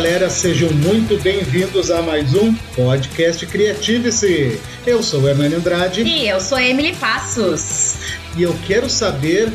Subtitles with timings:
[0.00, 4.58] galera, sejam muito bem-vindos a mais um podcast Criative-se.
[4.86, 6.02] Eu sou o Hernani Andrade.
[6.04, 7.96] E eu sou a Emily Passos.
[8.34, 9.52] E eu quero saber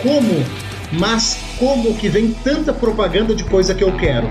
[0.00, 0.42] como,
[0.90, 4.26] mas como que vem tanta propaganda de coisa que eu quero.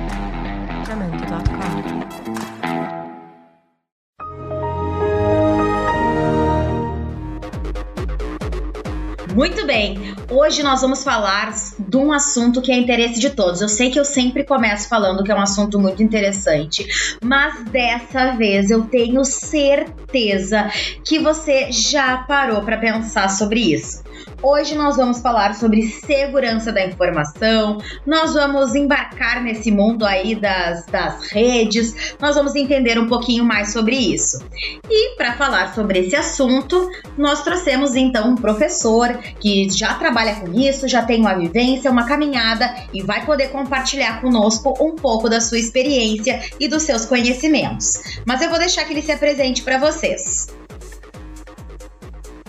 [10.33, 13.61] Hoje nós vamos falar de um assunto que é interesse de todos.
[13.61, 18.31] Eu sei que eu sempre começo falando que é um assunto muito interessante, mas dessa
[18.31, 20.69] vez eu tenho certeza
[21.05, 24.02] que você já parou para pensar sobre isso.
[24.45, 30.85] Hoje nós vamos falar sobre segurança da informação, nós vamos embarcar nesse mundo aí das,
[30.87, 34.43] das redes, nós vamos entender um pouquinho mais sobre isso.
[34.89, 40.51] E para falar sobre esse assunto, nós trouxemos então um professor que já trabalha com
[40.51, 45.39] isso, já tem uma vivência, uma caminhada e vai poder compartilhar conosco um pouco da
[45.39, 47.93] sua experiência e dos seus conhecimentos.
[48.25, 50.47] Mas eu vou deixar que ele se apresente para vocês.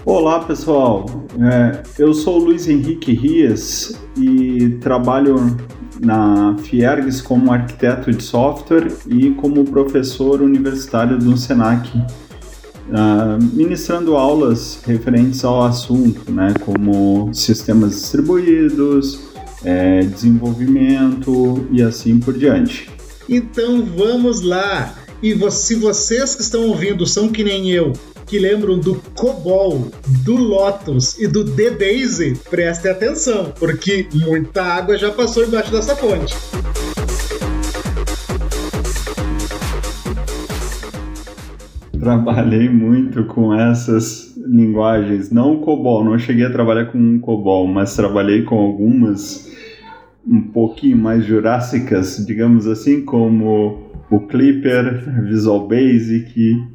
[0.06, 1.06] Olá pessoal,
[1.40, 5.56] é, eu sou Luiz Henrique Rias e trabalho
[5.98, 14.82] na Fiergs como arquiteto de software e como professor universitário do Senac, uh, ministrando aulas
[14.84, 19.20] referentes ao assunto, né, como sistemas distribuídos,
[19.64, 22.90] é, desenvolvimento e assim por diante.
[23.26, 24.96] Então vamos lá!
[25.22, 27.94] E se vocês que estão ouvindo são que nem eu,
[28.26, 29.90] que lembram do COBOL,
[30.24, 36.34] do Lotus e do D-Daisy, prestem atenção, porque muita água já passou embaixo dessa ponte.
[41.98, 47.96] Trabalhei muito com essas linguagens, não COBOL, não cheguei a trabalhar com um COBOL, mas
[47.96, 49.52] trabalhei com algumas
[50.26, 56.74] um pouquinho mais jurássicas, digamos assim, como o Clipper, Visual Basic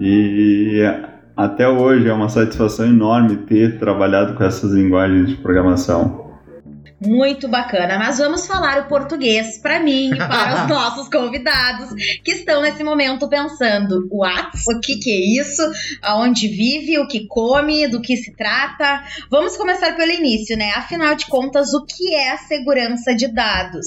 [0.00, 0.82] e
[1.36, 6.24] até hoje é uma satisfação enorme ter trabalhado com essas linguagens de programação.
[7.00, 12.30] Muito bacana, mas vamos falar o português para mim e para os nossos convidados que
[12.30, 14.56] estão nesse momento pensando: what?
[14.68, 15.62] O que, que é isso?
[16.00, 16.98] Aonde vive?
[16.98, 17.88] O que come?
[17.88, 19.02] Do que se trata?
[19.30, 20.70] Vamos começar pelo início, né?
[20.76, 23.86] Afinal de contas, o que é a segurança de dados?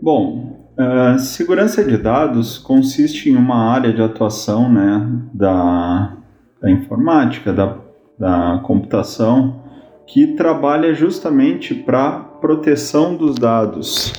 [0.00, 6.16] Bom, Uh, segurança de dados consiste em uma área de atuação né, da,
[6.62, 7.76] da informática, da,
[8.18, 9.60] da computação,
[10.06, 14.14] que trabalha justamente para proteção dos dados.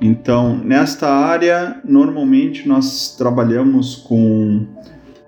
[0.00, 4.66] Então, nesta área, normalmente nós trabalhamos com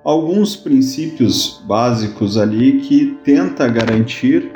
[0.05, 4.53] alguns princípios básicos ali que tenta garantir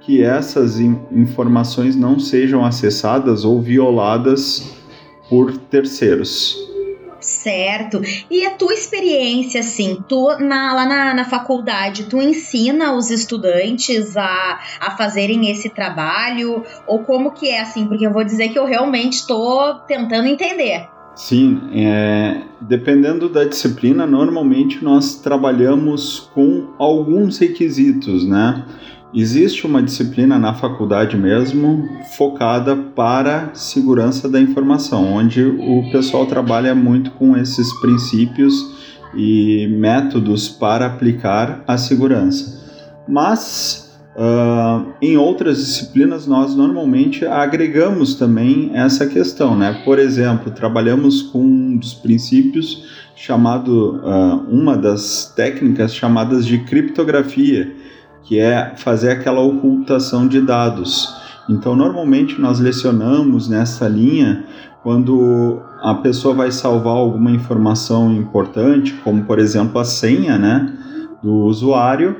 [0.00, 4.79] que essas informações não sejam acessadas ou violadas
[5.30, 6.68] por terceiros.
[7.20, 8.00] Certo.
[8.30, 14.16] E a tua experiência, assim, tu na, lá na, na faculdade, tu ensina os estudantes
[14.16, 16.64] a, a fazerem esse trabalho?
[16.86, 17.86] Ou como que é, assim?
[17.86, 20.88] Porque eu vou dizer que eu realmente estou tentando entender.
[21.14, 28.64] Sim, é, dependendo da disciplina, normalmente nós trabalhamos com alguns requisitos, né?
[29.12, 36.76] Existe uma disciplina na faculdade mesmo focada para segurança da informação, onde o pessoal trabalha
[36.76, 38.54] muito com esses princípios
[39.12, 42.60] e métodos para aplicar a segurança.
[43.08, 49.82] Mas uh, em outras disciplinas nós normalmente agregamos também essa questão, né?
[49.84, 52.84] Por exemplo, trabalhamos com um dos princípios
[53.16, 57.79] chamado, uh, uma das técnicas chamadas de criptografia
[58.22, 61.14] que é fazer aquela ocultação de dados.
[61.48, 64.44] Então, normalmente nós lecionamos nessa linha
[64.82, 70.72] quando a pessoa vai salvar alguma informação importante, como por exemplo a senha, né,
[71.22, 72.16] do usuário,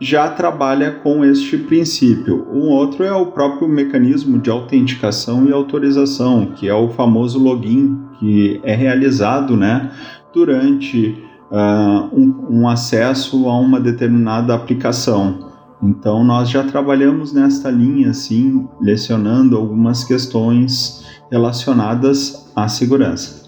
[0.00, 2.46] já trabalha com este princípio.
[2.50, 8.00] Um outro é o próprio mecanismo de autenticação e autorização, que é o famoso login,
[8.18, 9.90] que é realizado, né,
[10.32, 15.50] durante uh, um, um acesso a uma determinada aplicação.
[15.82, 23.40] Então nós já trabalhamos nesta linha, assim, lecionando algumas questões relacionadas à segurança.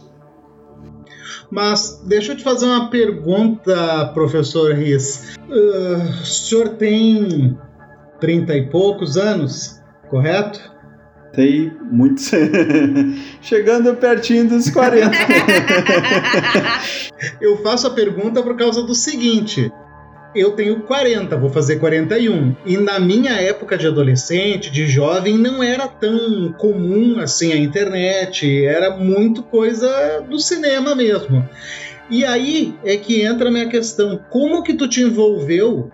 [1.51, 5.37] Mas deixa eu te fazer uma pergunta, professor Riz.
[5.47, 7.59] Uh, o senhor tem
[8.21, 9.79] 30 e poucos anos,
[10.09, 10.72] correto?
[11.33, 12.31] Tem muitos.
[13.41, 15.11] Chegando pertinho dos 40.
[17.41, 19.73] Eu faço a pergunta por causa do seguinte:
[20.35, 22.57] eu tenho 40, vou fazer 41.
[22.65, 28.65] E na minha época de adolescente, de jovem, não era tão comum assim a internet,
[28.65, 31.47] era muito coisa do cinema mesmo.
[32.11, 35.91] E aí é que entra a minha questão: como que tu te envolveu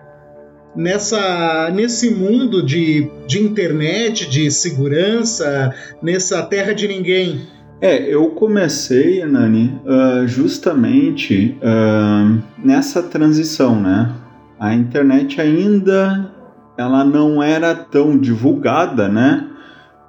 [0.75, 7.41] nessa nesse mundo de, de internet, de segurança, nessa terra de ninguém?
[7.81, 14.13] É, eu comecei, Nani, uh, justamente uh, nessa transição, né?
[14.59, 16.29] A internet ainda
[16.77, 19.47] ela não era tão divulgada, né?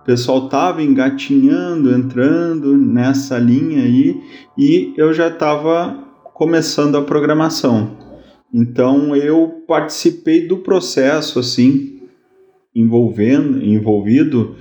[0.03, 4.21] O pessoal tava engatinhando, entrando nessa linha aí,
[4.59, 5.97] e eu já estava
[6.35, 8.10] começando a programação.
[8.52, 12.00] Então eu participei do processo assim,
[12.75, 14.56] envolvendo, envolvido,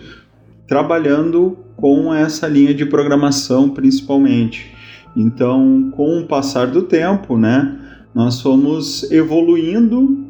[0.68, 4.74] trabalhando com essa linha de programação principalmente.
[5.16, 7.78] Então, com o passar do tempo, né,
[8.14, 10.28] nós fomos evoluindo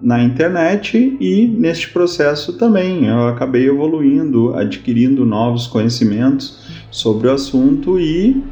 [0.00, 7.98] na internet e neste processo também eu acabei evoluindo, adquirindo novos conhecimentos sobre o assunto
[7.98, 8.42] e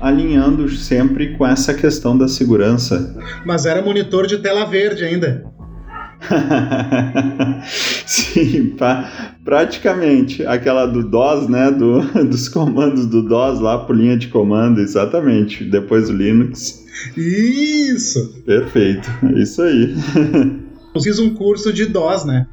[0.00, 3.16] alinhando sempre com essa questão da segurança.
[3.44, 5.44] Mas era monitor de tela verde ainda.
[8.06, 11.70] Sim, pra, praticamente aquela do DOS, né?
[11.70, 15.64] Do, dos comandos do DOS lá por linha de comando, exatamente.
[15.64, 16.84] Depois o Linux.
[17.16, 18.42] Isso!
[18.44, 19.94] Perfeito, isso aí.
[20.94, 22.46] Eu fiz um curso de DOS, né?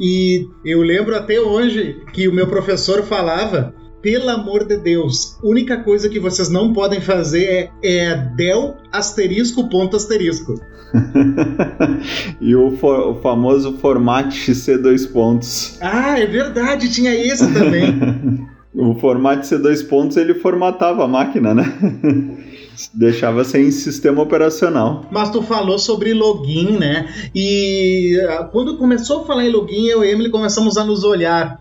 [0.00, 5.78] E eu lembro até hoje que o meu professor falava pelo amor de Deus, única
[5.78, 10.54] coisa que vocês não podem fazer é, é del asterisco ponto asterisco.
[12.40, 15.78] e o, for, o famoso format C2 pontos.
[15.80, 18.46] Ah, é verdade, tinha esse também.
[18.74, 21.64] o format C2 pontos ele formatava a máquina, né?
[22.94, 25.04] Deixava sem sistema operacional.
[25.10, 27.08] Mas tu falou sobre login, né?
[27.34, 31.60] E ah, quando começou a falar em login, eu e Emily começamos a nos olhar.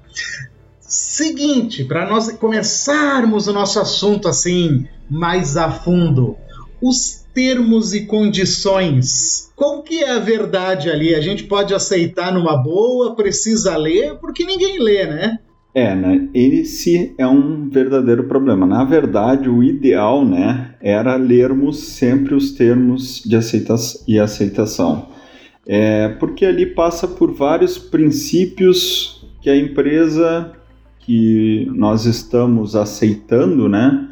[0.88, 6.38] Seguinte, para nós começarmos o nosso assunto assim mais a fundo,
[6.82, 9.52] os termos e condições.
[9.54, 11.14] Qual que é a verdade ali?
[11.14, 15.40] A gente pode aceitar numa boa, precisa ler, porque ninguém lê, né?
[15.76, 16.30] É, né?
[16.34, 18.66] Esse é um verdadeiro problema.
[18.66, 25.10] Na verdade, o ideal, né, era lermos sempre os termos de aceitação e aceitação.
[25.68, 30.57] É, porque ali passa por vários princípios que a empresa
[31.08, 34.10] que nós estamos aceitando, né,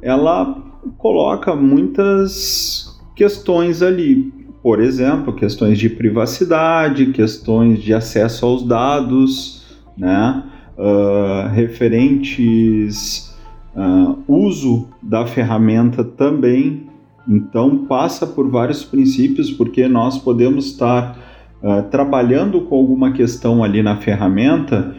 [0.00, 0.54] ela
[0.96, 4.32] coloca muitas questões ali.
[4.62, 9.66] Por exemplo, questões de privacidade, questões de acesso aos dados,
[9.98, 10.44] né,
[10.78, 13.34] uh, referentes
[13.74, 16.86] uh, uso da ferramenta também.
[17.28, 21.18] Então passa por vários princípios, porque nós podemos estar
[21.60, 24.94] uh, trabalhando com alguma questão ali na ferramenta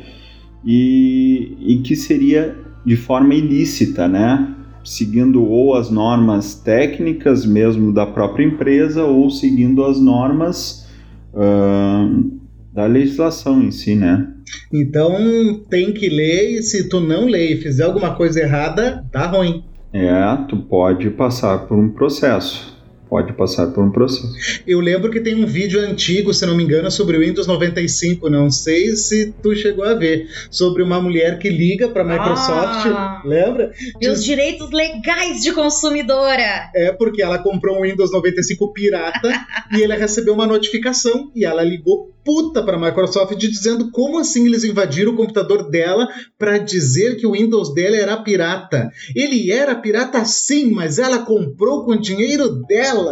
[0.66, 2.56] e, e que seria
[2.86, 4.56] de forma ilícita, né?
[4.84, 10.88] Seguindo ou as normas técnicas mesmo da própria empresa ou seguindo as normas
[11.34, 12.32] uh,
[12.74, 14.28] da legislação em si, né?
[14.74, 19.28] Então tem que ler e se tu não ler e fizer alguma coisa errada, dá
[19.28, 19.64] ruim.
[19.94, 20.14] É,
[20.50, 22.73] tu pode passar por um processo
[23.14, 24.34] pode passar por um processo.
[24.66, 28.28] Eu lembro que tem um vídeo antigo, se não me engano, sobre o Windows 95,
[28.28, 32.88] não sei se tu chegou a ver, sobre uma mulher que liga para a Microsoft,
[32.88, 33.72] ah, lembra?
[34.02, 36.72] E os direitos legais de consumidora.
[36.74, 39.30] É, porque ela comprou um Windows 95 pirata
[39.72, 44.46] e ela recebeu uma notificação e ela ligou puta para a Microsoft dizendo como assim
[44.46, 48.90] eles invadiram o computador dela para dizer que o Windows dela era pirata.
[49.16, 53.03] Ele era pirata sim, mas ela comprou com o dinheiro dela.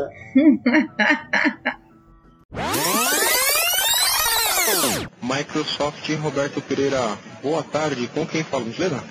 [5.22, 8.08] Microsoft Roberto Pereira, boa tarde.
[8.14, 9.04] Com quem falo, gentileza?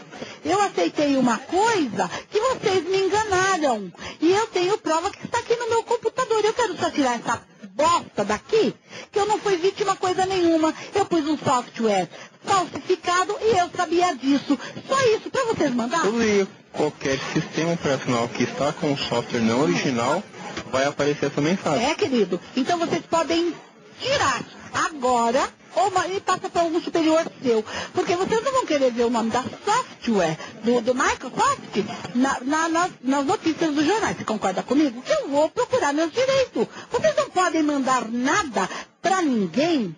[0.44, 3.92] Eu aceitei uma coisa que vocês me enganaram.
[4.20, 6.44] E eu tenho prova que está aqui no meu computador.
[6.44, 7.42] Eu quero só tirar essa
[7.74, 8.74] bosta daqui,
[9.10, 10.74] que eu não fui vítima coisa nenhuma.
[10.94, 12.08] Eu pus um software
[12.44, 14.58] falsificado e eu sabia disso.
[14.86, 16.02] Só isso para vocês mandar.
[16.02, 20.22] Tudo qualquer sistema operacional que está com o software não original
[20.70, 21.90] vai aparecer essa mensagem.
[21.90, 22.40] É, querido.
[22.56, 23.54] Então vocês podem
[24.00, 24.42] tirar
[24.72, 27.64] agora ou e passa para algum superior seu.
[27.92, 31.76] Porque vocês não vão querer ver o nome da software do, do Microsoft
[32.14, 34.16] na, na, nas, nas notícias dos jornais.
[34.16, 35.02] Você concorda comigo?
[35.06, 36.66] Eu vou procurar meus direitos.
[36.90, 38.68] Vocês não podem mandar nada
[39.00, 39.94] para ninguém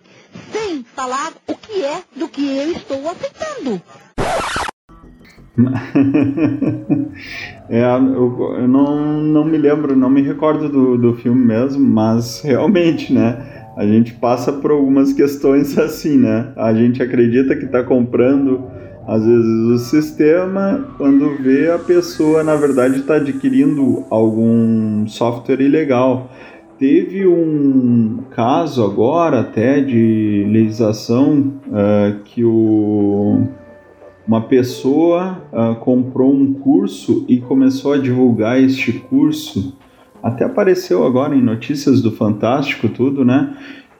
[0.51, 3.81] sem falar o que é do que eu estou aceitando.
[7.69, 12.41] é, eu, eu, não, não me lembro, não me recordo do, do filme mesmo, mas
[12.41, 13.69] realmente, né?
[13.77, 16.51] A gente passa por algumas questões assim, né?
[16.55, 18.63] A gente acredita que está comprando,
[19.07, 26.31] às vezes, o sistema, quando vê a pessoa, na verdade, está adquirindo algum software ilegal.
[26.79, 33.47] Teve um caso agora até de legislação uh, que o
[34.27, 39.77] uma pessoa uh, comprou um curso e começou a divulgar este curso.
[40.21, 43.55] Até apareceu agora em notícias do Fantástico, tudo, né?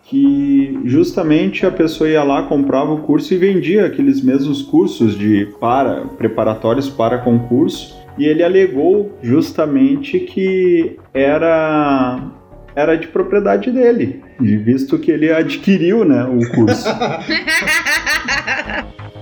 [0.06, 5.48] Que justamente a pessoa ia lá, comprava o curso e vendia aqueles mesmos cursos de
[5.60, 8.02] para preparatórios para concurso.
[8.18, 12.32] E ele alegou justamente que era
[12.76, 16.90] era de propriedade dele, visto que ele adquiriu, né, o curso.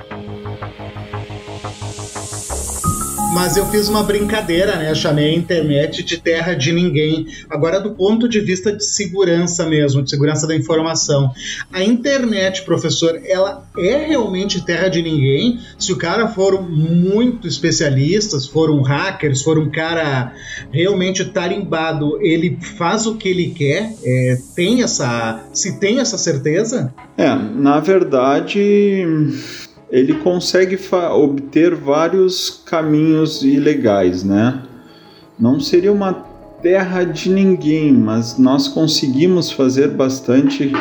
[3.34, 4.94] Mas eu fiz uma brincadeira, né?
[4.94, 7.28] Chamei a internet de terra de ninguém.
[7.50, 11.32] Agora, do ponto de vista de segurança mesmo, de segurança da informação.
[11.72, 15.60] A internet, professor, ela é realmente terra de ninguém?
[15.80, 20.34] Se o cara for muito especialista, se for um hacker, se for um cara
[20.70, 23.94] realmente tarimbado, ele faz o que ele quer?
[24.04, 25.46] É, tem essa.
[25.54, 26.94] Se tem essa certeza?
[27.18, 29.16] É, na verdade
[29.92, 30.80] ele consegue
[31.14, 34.62] obter vários caminhos ilegais, né?
[35.38, 36.14] Não seria uma
[36.62, 40.72] terra de ninguém, mas nós conseguimos fazer bastante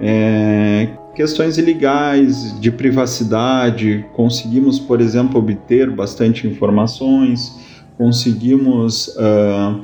[0.00, 7.54] é, questões ilegais de privacidade, conseguimos, por exemplo, obter bastante informações,
[7.96, 9.80] conseguimos uh,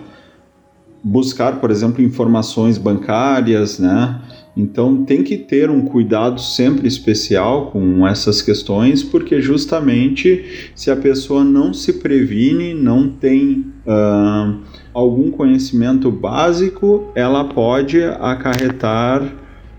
[1.03, 4.21] buscar, por exemplo, informações bancárias, né?
[4.57, 10.97] Então tem que ter um cuidado sempre especial com essas questões, porque justamente se a
[10.97, 14.61] pessoa não se previne, não tem uh,
[14.93, 19.35] algum conhecimento básico, ela pode acarretar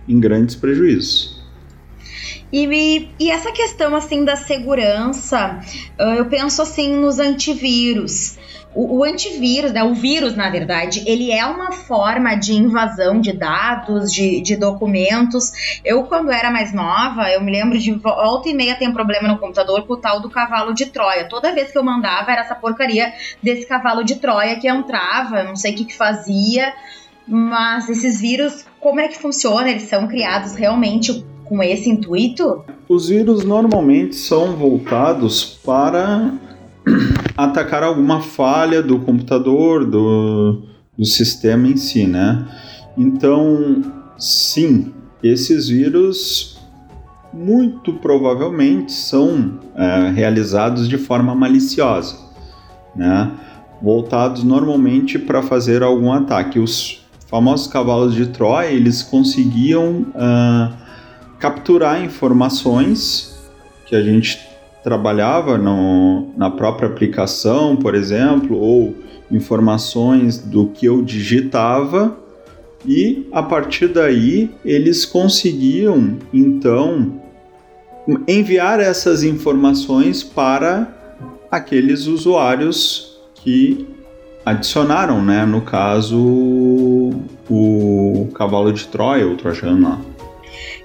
[0.08, 1.33] em grandes prejuízos.
[2.54, 5.60] E, e, essa questão assim da segurança,
[5.98, 8.38] eu penso assim nos antivírus.
[8.76, 13.34] O, o, antivírus, né, o vírus, na verdade, ele é uma forma de invasão de
[13.34, 15.80] dados, de, de documentos.
[15.84, 19.28] Eu, quando era mais nova, eu me lembro de volta e meia tem um problema
[19.28, 21.28] no computador com o tal do cavalo de Troia.
[21.28, 25.56] Toda vez que eu mandava era essa porcaria desse cavalo de Troia que entrava, não
[25.56, 26.72] sei o que, que fazia.
[27.28, 29.70] Mas esses vírus, como é que funciona?
[29.70, 32.64] Eles são criados realmente com esse intuito?
[32.88, 36.34] Os vírus normalmente são voltados para
[37.38, 40.64] atacar alguma falha do computador, do,
[40.98, 42.46] do sistema em si, né?
[42.98, 43.82] Então,
[44.18, 46.60] sim, esses vírus
[47.34, 52.16] muito provavelmente são é, realizados de forma maliciosa,
[52.96, 53.32] né?
[53.84, 56.58] voltados normalmente para fazer algum ataque.
[56.58, 60.83] Os famosos cavalos de Troia eles conseguiam uh,
[61.44, 63.38] capturar informações
[63.86, 64.40] que a gente
[64.82, 68.96] trabalhava no, na própria aplicação, por exemplo, ou
[69.30, 72.18] informações do que eu digitava,
[72.86, 77.22] e a partir daí eles conseguiam então
[78.26, 80.88] enviar essas informações para
[81.52, 83.86] aqueles usuários que
[84.46, 85.46] adicionaram, né?
[85.46, 86.18] No caso,
[87.50, 90.13] o cavalo de Troia, o Trojano lá.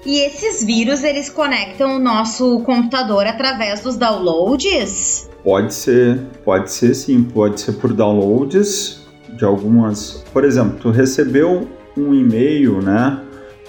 [0.05, 5.29] E esses vírus, eles conectam o nosso computador através dos downloads?
[5.43, 9.05] Pode ser, pode ser sim, pode ser por downloads
[9.37, 10.23] de algumas.
[10.31, 13.19] Por exemplo, tu recebeu um e-mail, né?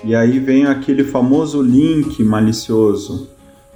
[0.05, 3.29] E aí vem aquele famoso link malicioso.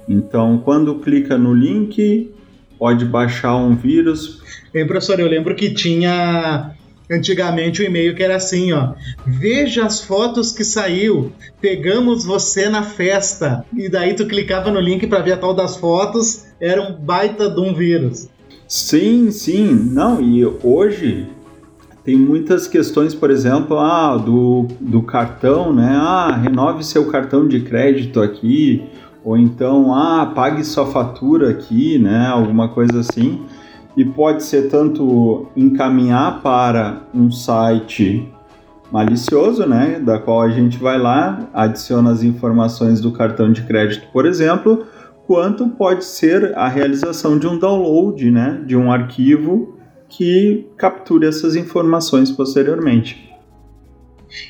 [0.07, 2.31] Então, quando clica no link,
[2.79, 4.41] pode baixar um vírus.
[4.73, 6.71] Ei, professor, eu lembro que tinha
[7.09, 8.93] Antigamente o e-mail que era assim, ó.
[9.25, 11.31] Veja as fotos que saiu.
[11.61, 13.63] Pegamos você na festa.
[13.75, 16.45] E daí tu clicava no link para ver a tal das fotos.
[16.59, 18.27] Era um baita de um vírus.
[18.67, 19.71] Sim, sim.
[19.91, 21.27] Não, e hoje
[22.03, 25.95] tem muitas questões, por exemplo, ah, do, do cartão, né?
[25.95, 28.83] Ah, renove seu cartão de crédito aqui.
[29.23, 32.27] Ou então, ah, pague sua fatura aqui, né?
[32.27, 33.45] Alguma coisa assim
[33.95, 38.31] e pode ser tanto encaminhar para um site
[38.91, 44.07] malicioso, né, da qual a gente vai lá, adiciona as informações do cartão de crédito,
[44.11, 44.85] por exemplo,
[45.25, 51.55] quanto pode ser a realização de um download, né, de um arquivo que capture essas
[51.55, 53.33] informações posteriormente.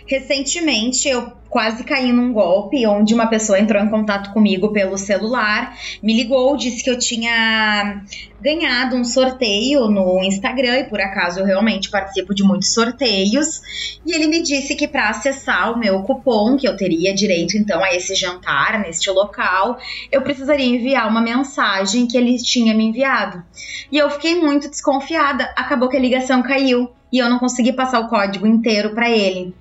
[0.05, 5.73] Recentemente eu quase caí num golpe onde uma pessoa entrou em contato comigo pelo celular,
[6.03, 8.03] me ligou, disse que eu tinha
[8.41, 13.61] ganhado um sorteio no Instagram e por acaso eu realmente participo de muitos sorteios.
[14.05, 17.81] E ele me disse que para acessar o meu cupom, que eu teria direito então
[17.81, 19.77] a esse jantar neste local,
[20.11, 23.41] eu precisaria enviar uma mensagem que ele tinha me enviado.
[23.89, 25.45] E eu fiquei muito desconfiada.
[25.55, 29.55] Acabou que a ligação caiu e eu não consegui passar o código inteiro para ele.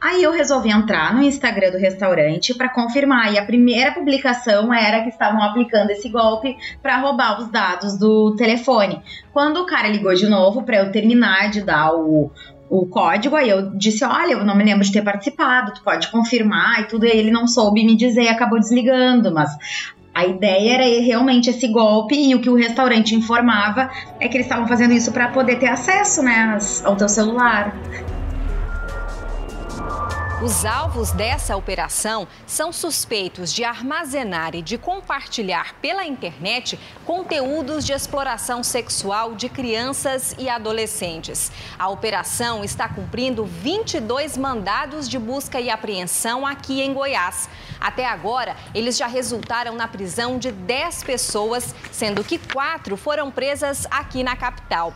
[0.00, 5.02] Aí eu resolvi entrar no Instagram do restaurante para confirmar e a primeira publicação era
[5.02, 9.00] que estavam aplicando esse golpe para roubar os dados do telefone.
[9.32, 12.30] Quando o cara ligou de novo para eu terminar de dar o,
[12.70, 16.08] o código, aí eu disse: Olha, eu não me lembro de ter participado, tu pode
[16.08, 17.06] confirmar e tudo.
[17.06, 19.50] E ele não soube me dizer e acabou desligando, mas.
[20.14, 23.88] A ideia era realmente esse golpe e o que o restaurante informava
[24.18, 27.72] é que eles estavam fazendo isso para poder ter acesso, né, ao teu celular.
[30.40, 37.92] Os alvos dessa operação são suspeitos de armazenar e de compartilhar pela internet conteúdos de
[37.92, 41.50] exploração sexual de crianças e adolescentes.
[41.76, 47.48] A operação está cumprindo 22 mandados de busca e apreensão aqui em Goiás.
[47.80, 53.88] Até agora, eles já resultaram na prisão de 10 pessoas, sendo que quatro foram presas
[53.90, 54.94] aqui na capital.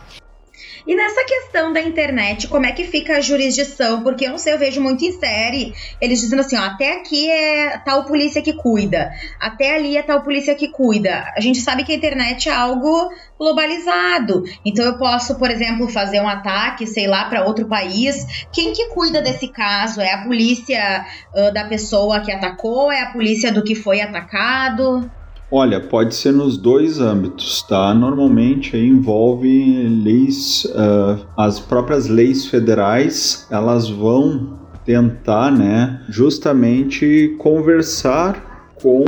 [0.85, 4.03] E nessa questão da internet, como é que fica a jurisdição?
[4.03, 7.29] Porque eu não sei, eu vejo muito em série, eles dizendo assim, ó, até aqui
[7.29, 11.31] é tal polícia que cuida, até ali é tal polícia que cuida.
[11.35, 14.43] A gente sabe que a internet é algo globalizado.
[14.65, 18.47] Então eu posso, por exemplo, fazer um ataque, sei lá, para outro país.
[18.51, 20.01] Quem que cuida desse caso?
[20.01, 22.91] É a polícia uh, da pessoa que atacou?
[22.91, 25.09] É a polícia do que foi atacado?
[25.55, 27.93] Olha, pode ser nos dois âmbitos, tá?
[27.93, 39.05] Normalmente envolve leis, uh, as próprias leis federais, elas vão tentar, né, justamente conversar com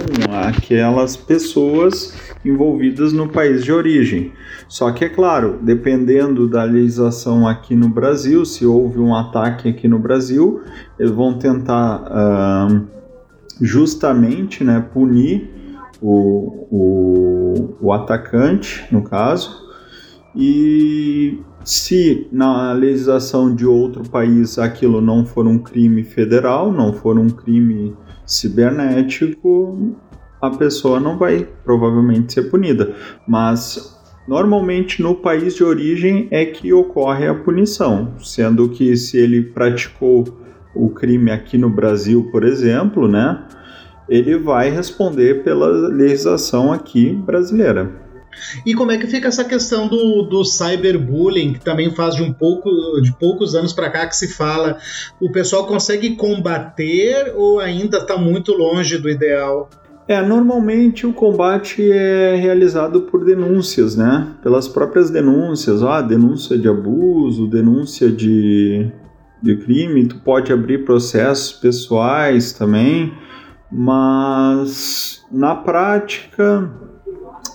[0.47, 2.13] aquelas pessoas
[2.45, 4.31] envolvidas no país de origem.
[4.69, 9.87] Só que é claro, dependendo da legislação aqui no Brasil, se houve um ataque aqui
[9.87, 10.61] no Brasil,
[10.99, 12.85] eles vão tentar uh,
[13.59, 15.54] justamente, né, punir
[16.07, 19.65] o, o, o atacante, no caso,
[20.35, 27.17] e se na legislação de outro país aquilo não for um crime federal, não for
[27.17, 29.95] um crime cibernético,
[30.39, 32.93] a pessoa não vai provavelmente ser punida.
[33.27, 39.41] Mas normalmente no país de origem é que ocorre a punição, sendo que se ele
[39.41, 40.23] praticou
[40.75, 43.43] o crime aqui no Brasil, por exemplo, né?
[44.07, 48.05] Ele vai responder pela legislação aqui brasileira.
[48.65, 52.33] E como é que fica essa questão do, do cyberbullying, que também faz de um
[52.33, 52.69] pouco
[53.01, 54.77] de poucos anos para cá que se fala,
[55.21, 59.69] o pessoal consegue combater ou ainda está muito longe do ideal?
[60.07, 64.27] É, normalmente o combate é realizado por denúncias, né?
[64.43, 68.91] Pelas próprias denúncias, ah, denúncia de abuso, denúncia de,
[69.41, 73.11] de crime, tu pode abrir processos pessoais também
[73.77, 76.71] mas na prática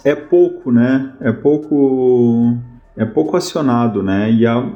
[0.05, 1.15] é pouco, né?
[1.19, 2.59] É pouco,
[2.95, 4.31] é pouco acionado, né?
[4.31, 4.71] E a,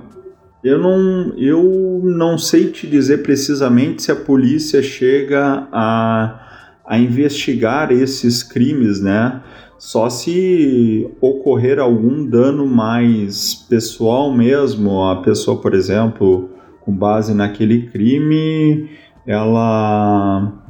[0.63, 7.93] eu não, eu não sei te dizer precisamente se a polícia chega a, a investigar
[7.93, 9.43] esses crimes, né?
[9.79, 16.49] Só se ocorrer algum dano mais pessoal mesmo, a pessoa, por exemplo,
[16.81, 18.89] com base naquele crime,
[19.27, 20.64] ela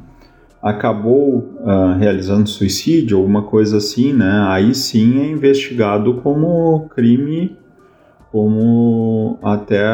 [0.65, 4.47] acabou uh, realizando suicídio, alguma coisa assim, né?
[4.49, 7.55] Aí sim é investigado como crime,
[8.31, 9.85] como até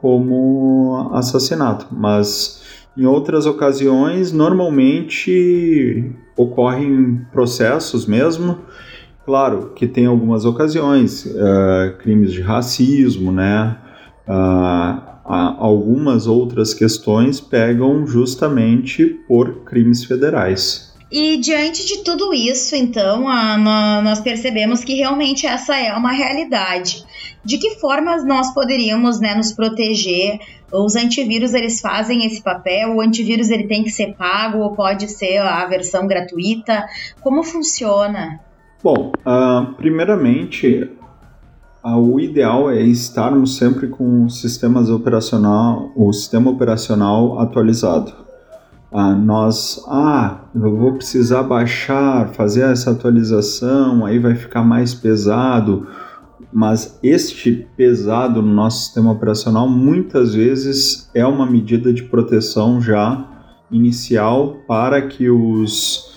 [0.00, 1.88] como assassinato.
[1.90, 2.62] Mas
[2.96, 8.58] em outras ocasiões, normalmente ocorrem processos mesmo.
[9.26, 13.76] Claro que tem algumas ocasiões, uh, crimes de racismo, né?
[14.28, 20.90] Uh, algumas outras questões pegam justamente por crimes federais.
[21.10, 27.04] E diante de tudo isso, então, a, nós percebemos que realmente essa é uma realidade.
[27.44, 30.38] De que formas nós poderíamos né, nos proteger?
[30.72, 32.94] Os antivírus eles fazem esse papel?
[32.94, 36.86] O antivírus ele tem que ser pago ou pode ser a versão gratuita?
[37.20, 38.38] Como funciona?
[38.82, 40.88] Bom, uh, primeiramente
[41.82, 48.12] o ideal é estarmos sempre com sistemas operacional, o sistema operacional atualizado.
[48.92, 55.86] Ah, nós, ah, eu vou precisar baixar, fazer essa atualização, aí vai ficar mais pesado.
[56.52, 63.24] Mas este pesado no nosso sistema operacional muitas vezes é uma medida de proteção já
[63.70, 66.12] inicial para que os,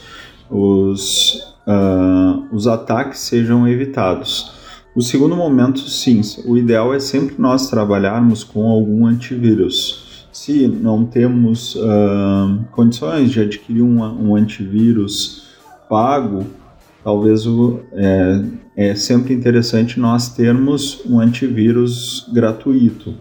[0.50, 4.53] os, uh, os ataques sejam evitados.
[4.96, 10.28] O segundo momento, sim, o ideal é sempre nós trabalharmos com algum antivírus.
[10.32, 15.48] Se não temos uh, condições de adquirir um, um antivírus
[15.90, 16.46] pago,
[17.04, 18.44] talvez o, é,
[18.78, 23.16] é sempre interessante nós termos um antivírus gratuito,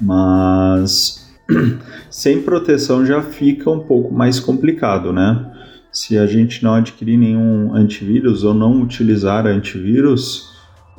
[0.00, 1.28] mas
[2.08, 5.52] sem proteção já fica um pouco mais complicado, né?
[5.90, 10.47] Se a gente não adquirir nenhum antivírus ou não utilizar antivírus,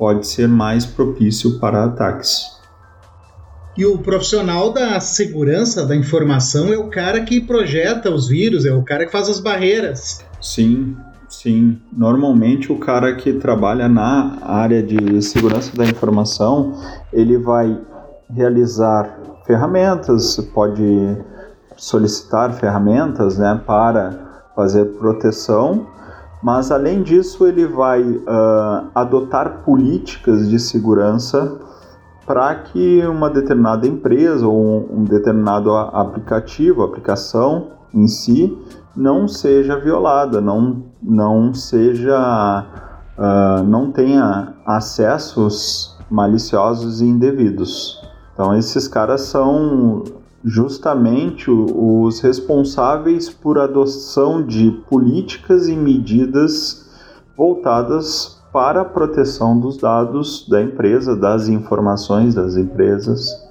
[0.00, 2.58] pode ser mais propício para ataques.
[3.76, 8.72] E o profissional da segurança da informação é o cara que projeta os vírus, é
[8.72, 10.24] o cara que faz as barreiras.
[10.40, 10.96] Sim,
[11.28, 11.78] sim.
[11.92, 16.72] Normalmente o cara que trabalha na área de segurança da informação,
[17.12, 17.78] ele vai
[18.30, 20.82] realizar ferramentas, pode
[21.76, 24.18] solicitar ferramentas né, para
[24.56, 25.86] fazer proteção
[26.42, 31.58] mas além disso ele vai uh, adotar políticas de segurança
[32.26, 38.56] para que uma determinada empresa ou um, determinado aplicativo, aplicação em si,
[38.96, 42.66] não seja violada, não, não seja,
[43.18, 48.00] uh, não tenha acessos maliciosos e indevidos.
[48.32, 50.04] Então esses caras são
[50.44, 56.88] justamente os responsáveis por adoção de políticas e medidas
[57.36, 63.49] voltadas para a proteção dos dados da empresa, das informações das empresas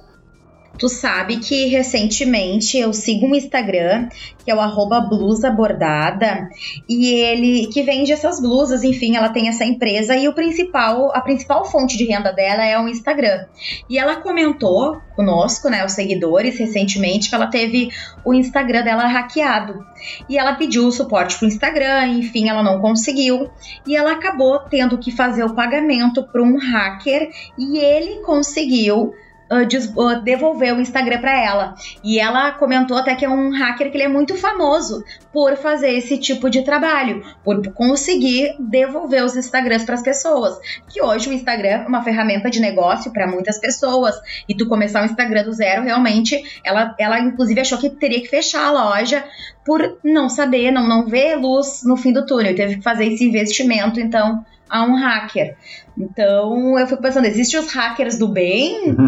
[0.80, 4.08] Tu sabe que recentemente eu sigo um Instagram
[4.42, 6.48] que é o arroba blusa bordada
[6.88, 11.20] e ele que vende essas blusas, enfim, ela tem essa empresa e o principal, a
[11.20, 13.44] principal fonte de renda dela é o Instagram.
[13.90, 17.90] E ela comentou conosco, né, os seguidores, recentemente que ela teve
[18.24, 19.84] o Instagram dela hackeado.
[20.30, 23.50] E ela pediu o suporte pro Instagram, enfim, ela não conseguiu
[23.86, 29.12] e ela acabou tendo que fazer o pagamento para um hacker e ele conseguiu
[29.50, 31.74] uh, devolver o Instagram para ela.
[32.02, 35.90] E ela comentou até que é um hacker que ele é muito famoso por fazer
[35.90, 40.58] esse tipo de trabalho, por conseguir devolver os Instagrams para as pessoas.
[40.88, 44.14] Que hoje o Instagram é uma ferramenta de negócio para muitas pessoas.
[44.48, 48.28] E tu começar um Instagram do zero, realmente, ela, ela inclusive achou que teria que
[48.28, 49.24] fechar a loja
[49.70, 52.56] por não saber, não, não ver luz no fim do túnel.
[52.56, 55.54] Teve que fazer esse investimento, então, a um hacker.
[55.96, 58.90] Então eu fico pensando, existem os hackers do bem?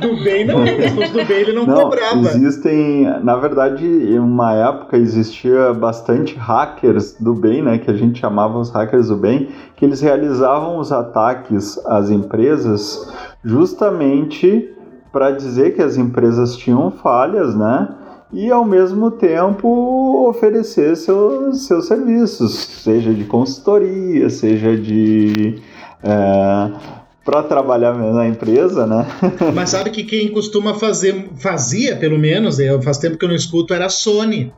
[0.00, 2.20] do bem não, do bem ele não, não cobrava.
[2.20, 8.20] Existem, na verdade, em uma época existia bastante hackers do bem, né, que a gente
[8.20, 14.72] chamava os hackers do bem, que eles realizavam os ataques às empresas justamente
[15.10, 17.88] para dizer que as empresas tinham falhas, né?
[18.32, 25.60] E ao mesmo tempo oferecer seus, seus serviços, seja de consultoria, seja de.
[26.02, 29.06] É, para trabalhar na empresa, né?
[29.54, 33.72] Mas sabe que quem costuma fazer, fazia pelo menos, faz tempo que eu não escuto,
[33.72, 34.52] era a Sony.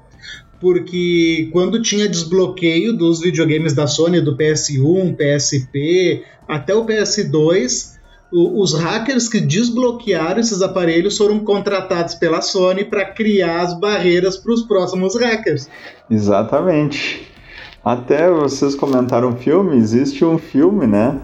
[0.60, 7.93] Porque quando tinha desbloqueio dos videogames da Sony, do PS1, PSP, até o PS2,
[8.36, 14.52] os hackers que desbloquearam esses aparelhos foram contratados pela Sony para criar as barreiras para
[14.52, 15.68] os próximos hackers.
[16.10, 17.28] Exatamente.
[17.84, 21.20] Até vocês comentaram filme, existe um filme, né?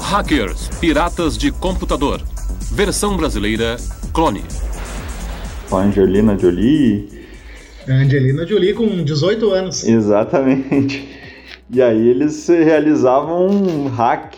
[0.00, 2.22] Hackers, Piratas de Computador.
[2.72, 3.76] Versão brasileira,
[4.14, 4.42] Clone.
[5.68, 7.26] Com a Angelina Jolie.
[7.86, 9.84] A Angelina Jolie com 18 anos.
[9.84, 11.19] Exatamente.
[11.72, 14.36] E aí eles realizavam hack,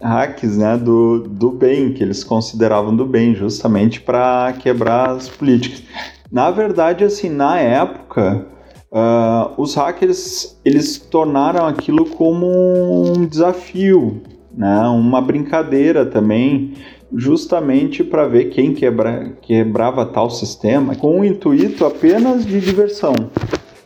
[0.00, 5.82] hacks né, do, do bem, que eles consideravam do bem, justamente para quebrar as políticas.
[6.30, 8.46] Na verdade, assim, na época,
[8.90, 12.46] uh, os hackers eles tornaram aquilo como
[13.18, 14.22] um desafio,
[14.56, 16.72] né, uma brincadeira também,
[17.14, 23.12] justamente para ver quem quebra, quebrava tal sistema, com o intuito apenas de diversão.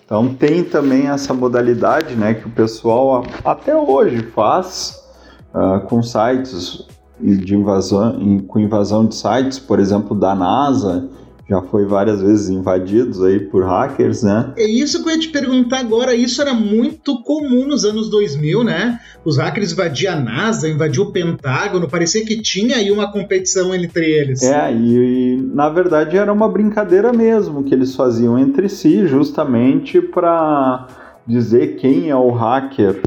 [0.06, 5.04] Então tem também essa modalidade, né, que o pessoal até hoje faz
[5.52, 6.86] uh, com sites
[7.20, 11.08] de invasão, com invasão de sites, por exemplo, da NASA
[11.48, 14.52] já foi várias vezes invadidos aí por hackers, né?
[14.56, 16.12] É isso que eu ia te perguntar agora.
[16.12, 18.98] Isso era muito comum nos anos 2000, né?
[19.24, 21.88] Os hackers invadiam a NASA, invadiam o Pentágono.
[21.88, 24.42] Parecia que tinha aí uma competição entre eles.
[24.42, 30.00] É, e, e na verdade era uma brincadeira mesmo que eles faziam entre si, justamente
[30.00, 30.88] para
[31.24, 33.00] dizer quem é o hacker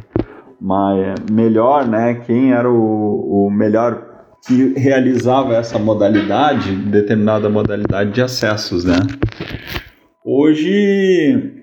[0.62, 2.16] mais, melhor, né?
[2.26, 4.09] Quem era o, o melhor
[4.48, 8.96] que realizava essa modalidade, determinada modalidade de acessos, né?
[10.24, 11.54] Hoje,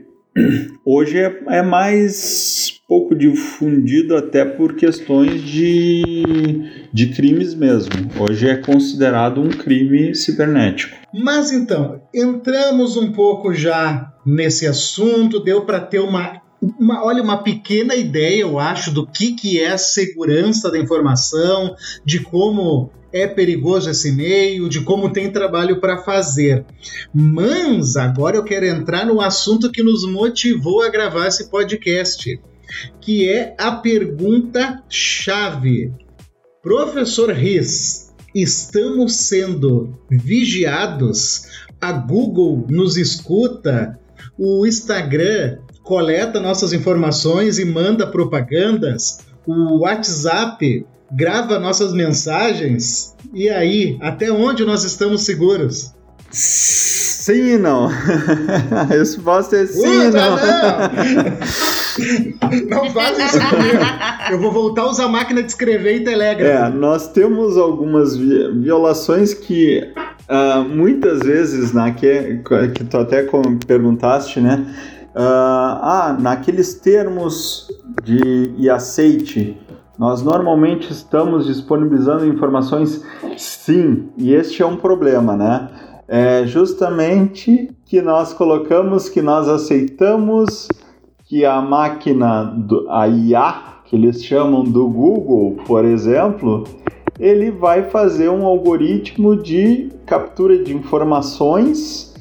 [0.85, 7.93] hoje é, é mais pouco difundido até por questões de, de crimes mesmo.
[8.19, 10.97] Hoje é considerado um crime cibernético.
[11.12, 17.42] Mas então, entramos um pouco já nesse assunto, deu para ter uma uma, olha, uma
[17.42, 23.27] pequena ideia, eu acho, do que, que é a segurança da informação, de como é
[23.27, 26.64] perigoso esse meio, de como tem trabalho para fazer.
[27.14, 32.40] Mas agora eu quero entrar no assunto que nos motivou a gravar esse podcast,
[33.01, 35.92] que é a pergunta chave.
[36.62, 41.47] Professor Riz, estamos sendo vigiados?
[41.81, 43.99] A Google nos escuta?
[44.38, 49.20] O Instagram coleta nossas informações e manda propagandas?
[49.46, 53.14] O WhatsApp grava nossas mensagens?
[53.33, 55.94] E aí, até onde nós estamos seguros?
[56.33, 57.88] Sim e não.
[58.77, 60.37] A resposta é sim e não.
[62.42, 63.79] Não, não faz isso comigo.
[64.33, 66.64] Eu vou voltar a usar a máquina de escrever e telégrafo.
[66.64, 69.88] É, nós temos algumas violações que
[70.29, 72.40] uh, muitas vezes, né, que,
[72.75, 73.25] que tu até
[73.66, 74.66] perguntaste, né?
[75.16, 77.68] Uh, ah, naqueles termos
[78.05, 79.59] de e aceite
[79.98, 83.02] nós normalmente estamos disponibilizando informações
[83.38, 85.70] sim, e este é um problema, né?
[86.07, 90.68] É justamente que nós colocamos, que nós aceitamos
[91.24, 96.64] que a máquina, do, a IA, que eles chamam do Google, por exemplo,
[97.18, 102.14] ele vai fazer um algoritmo de captura de informações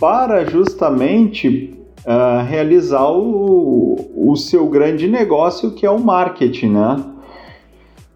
[0.00, 1.77] para justamente
[2.08, 7.04] uh, realizar o, o seu grande negócio, que é o marketing, né?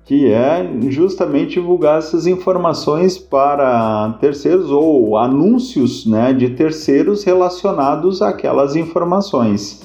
[0.04, 8.74] que é justamente divulgar essas informações para terceiros ou anúncios né, de terceiros relacionados àquelas
[8.74, 9.80] informações.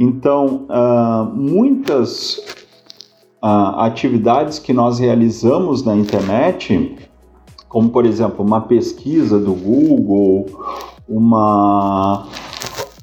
[0.00, 2.38] Então, uh, muitas
[3.42, 6.96] uh, atividades que nós realizamos na internet,
[7.68, 10.46] como por exemplo uma pesquisa do Google,
[11.06, 12.26] uma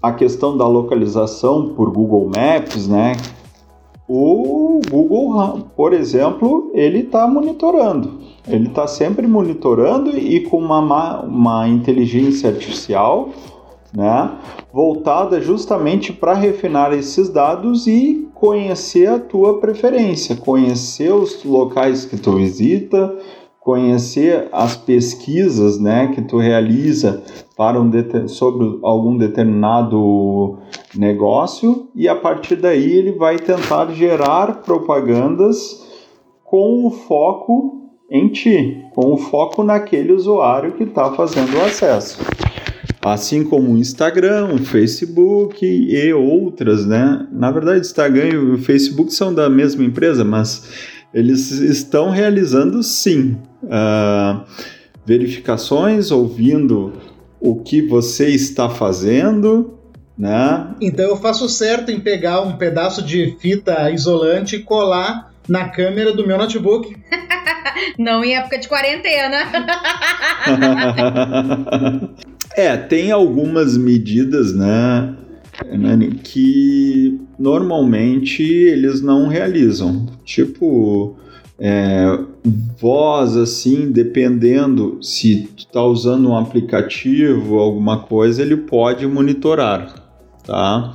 [0.07, 3.13] a questão da localização por Google Maps, né,
[4.07, 8.19] o Google, por exemplo, ele está monitorando.
[8.47, 13.29] Ele está sempre monitorando e com uma, uma inteligência artificial
[13.95, 14.31] né,
[14.71, 22.17] voltada justamente para refinar esses dados e conhecer a tua preferência, conhecer os locais que
[22.17, 23.15] tu visita,
[23.65, 27.23] conhecer as pesquisas né, que tu realiza
[27.57, 27.91] para um
[28.27, 30.59] sobre algum determinado
[30.95, 35.83] negócio e a partir daí ele vai tentar gerar propagandas
[36.43, 42.19] com o foco em ti, com o foco naquele usuário que está fazendo o acesso.
[43.03, 47.27] Assim como o Instagram, o Facebook e outras, né?
[47.31, 53.37] Na verdade, Instagram e o Facebook são da mesma empresa, mas eles estão realizando sim
[53.65, 54.43] uh,
[55.05, 56.93] verificações, ouvindo
[57.39, 59.77] o que você está fazendo,
[60.17, 60.67] né?
[60.81, 66.11] Então eu faço certo em pegar um pedaço de fita isolante e colar na câmera
[66.13, 66.95] do meu notebook.
[67.99, 69.37] Não em época de quarentena.
[72.55, 75.13] é, tem algumas medidas, né,
[75.71, 80.07] Nani, que normalmente eles não realizam.
[80.23, 81.17] Tipo,
[81.59, 82.19] é,
[82.79, 89.93] voz assim, dependendo se tu tá usando um aplicativo, alguma coisa, ele pode monitorar,
[90.45, 90.93] tá?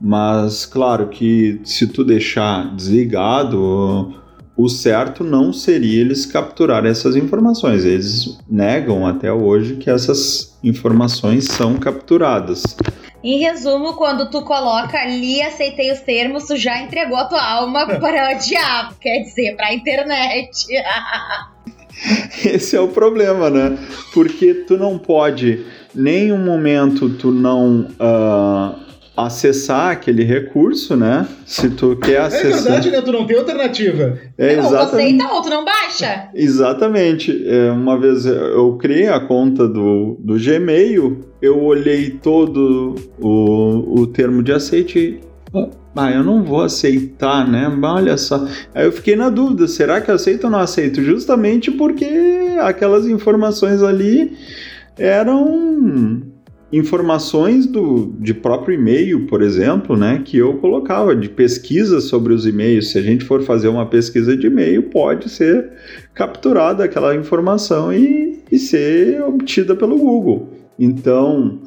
[0.00, 4.14] Mas claro que se tu deixar desligado,
[4.56, 7.84] o certo não seria eles capturar essas informações.
[7.84, 12.76] Eles negam até hoje que essas informações são capturadas.
[13.22, 17.86] Em resumo, quando tu coloca ali, aceitei os termos, tu já entregou a tua alma
[18.00, 20.66] para o diabo, quer dizer, para a internet.
[22.44, 23.78] Esse é o problema, né?
[24.14, 28.89] Porque tu não pode, nenhum momento tu não uh,
[29.26, 31.26] acessar aquele recurso, né?
[31.44, 32.50] Se tu quer acessar.
[32.50, 33.00] É verdade, né?
[33.00, 34.18] Tu não tem alternativa.
[34.36, 35.12] É, não, exatamente...
[35.14, 36.28] então, ou tu não baixa.
[36.34, 37.44] Exatamente.
[37.46, 44.06] É, uma vez eu criei a conta do, do Gmail, eu olhei todo o, o
[44.06, 45.20] termo de aceite
[45.96, 47.68] ah, eu não vou aceitar, né?
[47.82, 48.46] Olha só.
[48.72, 51.02] Aí eu fiquei na dúvida, será que aceito ou não aceito?
[51.02, 52.06] Justamente porque
[52.60, 54.36] aquelas informações ali
[54.96, 56.22] eram
[56.72, 62.46] informações do, de próprio e-mail, por exemplo, né, que eu colocava de pesquisa sobre os
[62.46, 62.90] e-mails.
[62.90, 65.72] Se a gente for fazer uma pesquisa de e-mail, pode ser
[66.14, 70.48] capturada aquela informação e, e ser obtida pelo Google.
[70.78, 71.60] Então,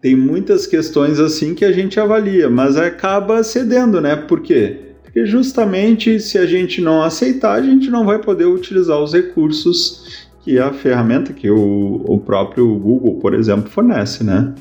[0.00, 4.16] tem muitas questões assim que a gente avalia, mas acaba cedendo, né?
[4.16, 4.90] Por quê?
[5.02, 10.19] Porque justamente se a gente não aceitar, a gente não vai poder utilizar os recursos
[10.42, 14.54] que a ferramenta que o, o próprio Google, por exemplo, fornece, né?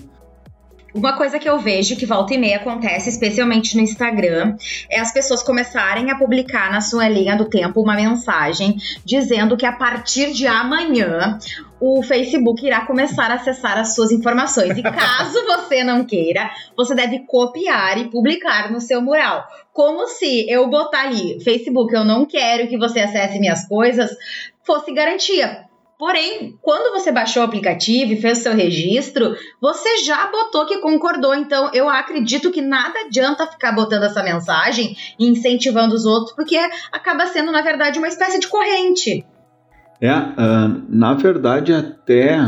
[0.94, 4.56] Uma coisa que eu vejo que volta e meia acontece, especialmente no Instagram,
[4.90, 9.68] é as pessoas começarem a publicar na sua linha do tempo uma mensagem dizendo que
[9.68, 11.38] a partir de amanhã
[11.80, 14.78] o Facebook irá começar a acessar as suas informações.
[14.78, 19.46] E caso você não queira, você deve copiar e publicar no seu mural.
[19.72, 24.10] Como se eu botar ali, Facebook, eu não quero que você acesse minhas coisas,
[24.64, 25.69] fosse garantia.
[26.00, 30.78] Porém, quando você baixou o aplicativo e fez o seu registro, você já botou que
[30.78, 31.36] concordou.
[31.36, 36.58] Então, eu acredito que nada adianta ficar botando essa mensagem e incentivando os outros, porque
[36.90, 39.26] acaba sendo, na verdade, uma espécie de corrente.
[40.00, 42.40] É, uh, na verdade, até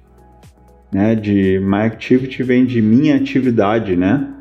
[0.92, 1.14] Né?
[1.14, 4.32] De myactivity vem de minha atividade, né?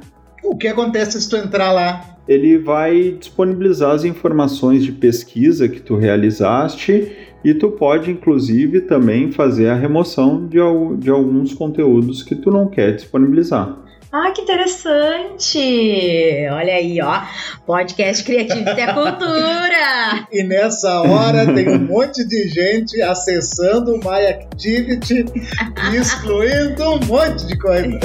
[0.43, 2.17] O que acontece se tu entrar lá?
[2.27, 7.11] Ele vai disponibilizar as informações de pesquisa que tu realizaste
[7.43, 10.57] e tu pode inclusive também fazer a remoção de,
[10.97, 13.84] de alguns conteúdos que tu não quer disponibilizar.
[14.17, 15.59] Ah, que interessante!
[16.49, 17.19] Olha aí, ó.
[17.65, 20.25] Podcast Criativo é Cultura!
[20.31, 25.25] e nessa hora tem um monte de gente acessando o My Activity
[25.91, 27.99] e excluindo um monte de coisa.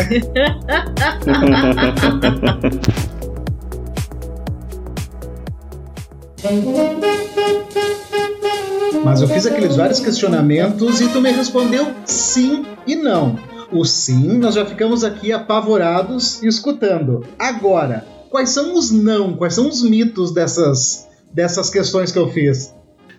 [9.04, 14.38] Mas eu fiz aqueles vários questionamentos e tu me respondeu sim e não o sim,
[14.38, 17.24] nós já ficamos aqui apavorados e escutando.
[17.38, 19.34] Agora, quais são os não?
[19.34, 22.74] Quais são os mitos dessas, dessas questões que eu fiz?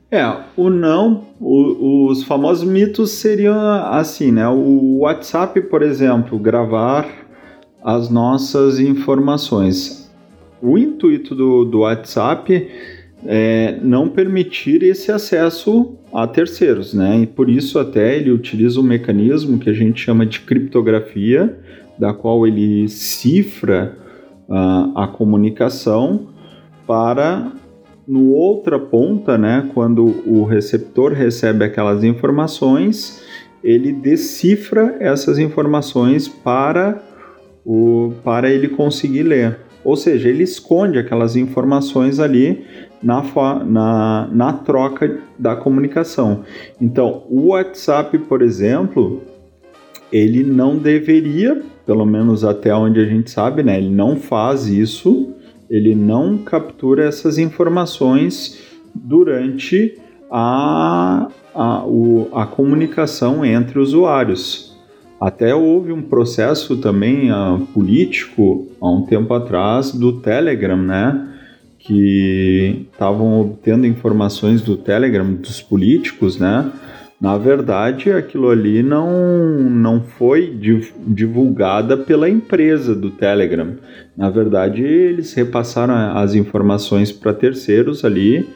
[0.09, 0.25] É,
[0.57, 3.57] o não, o, os famosos mitos seriam
[3.93, 4.47] assim, né?
[4.49, 7.07] O WhatsApp, por exemplo, gravar
[7.81, 10.11] as nossas informações.
[10.61, 12.69] O intuito do, do WhatsApp
[13.25, 17.19] é, não permitir esse acesso a terceiros, né?
[17.21, 21.57] E por isso até ele utiliza um mecanismo que a gente chama de criptografia,
[21.97, 23.95] da qual ele cifra
[24.49, 26.29] uh, a comunicação
[26.87, 27.51] para
[28.07, 29.69] no outra ponta, né?
[29.73, 33.23] Quando o receptor recebe aquelas informações,
[33.63, 37.01] ele decifra essas informações para
[37.63, 39.59] o para ele conseguir ler.
[39.83, 42.65] Ou seja, ele esconde aquelas informações ali
[43.01, 43.23] na,
[43.65, 46.43] na, na troca da comunicação.
[46.79, 49.21] Então, o WhatsApp, por exemplo,
[50.11, 53.77] ele não deveria, pelo menos até onde a gente sabe, né?
[53.77, 55.29] Ele não faz isso,
[55.69, 58.59] ele não captura essas informações
[58.93, 59.97] durante
[60.29, 64.77] a, a, o, a comunicação entre usuários.
[65.19, 71.30] Até houve um processo também uh, político há um tempo atrás do Telegram, né?
[71.83, 76.71] Que estavam obtendo informações do Telegram dos políticos, né?
[77.21, 80.57] Na verdade, aquilo ali não, não foi
[81.05, 83.75] divulgada pela empresa do Telegram.
[84.17, 88.49] Na verdade, eles repassaram as informações para terceiros ali,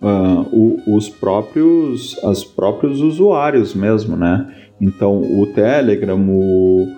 [0.00, 4.54] uh, os próprios, os próprios usuários mesmo, né?
[4.80, 6.88] Então, o Telegram, o,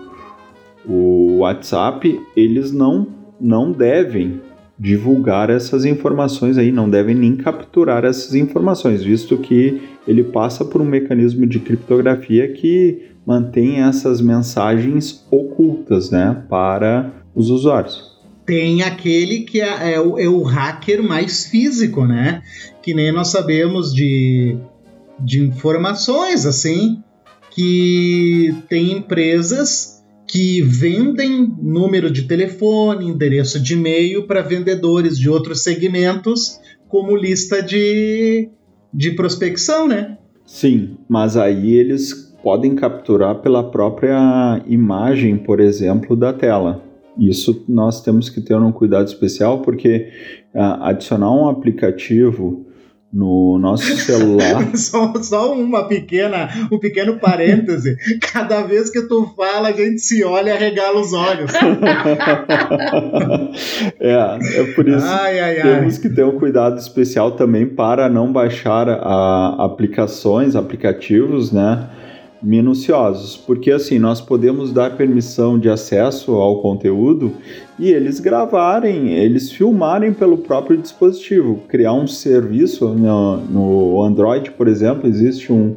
[0.87, 3.07] o WhatsApp, eles não,
[3.41, 4.43] não devem
[4.79, 10.81] divulgar essas informações aí, não devem nem capturar essas informações, visto que ele passa por
[10.81, 18.17] um mecanismo de criptografia que mantém essas mensagens ocultas, né, para os usuários.
[18.47, 22.43] Tem aquele que é, é, o, é o hacker mais físico, né?
[22.83, 24.57] Que nem nós sabemos de,
[25.21, 27.03] de informações, assim,
[27.51, 29.98] que tem empresas
[30.29, 37.63] que vendem número de telefone, endereço de e-mail para vendedores de outros segmentos como lista
[37.63, 38.51] de,
[38.93, 40.19] de prospecção, né?
[40.45, 46.85] Sim, mas aí eles podem capturar pela própria imagem, por exemplo, da tela.
[47.19, 50.09] Isso nós temos que ter um cuidado especial porque
[50.55, 52.68] uh, adicionar um aplicativo
[53.13, 54.71] no nosso celular.
[54.77, 57.97] só, só uma pequena, um pequeno parêntese.
[58.33, 61.53] Cada vez que tu fala, a gente se olha e arregala os olhos.
[64.01, 66.03] é, é por isso ai, ai, temos ai.
[66.03, 71.89] que ter um cuidado especial também para não baixar a, aplicações, aplicativos, né?
[72.43, 77.33] Minuciosos, porque assim nós podemos dar permissão de acesso ao conteúdo
[77.79, 84.69] e eles gravarem, eles filmarem pelo próprio dispositivo, criar um serviço no, no Android, por
[84.69, 85.77] exemplo, existe um,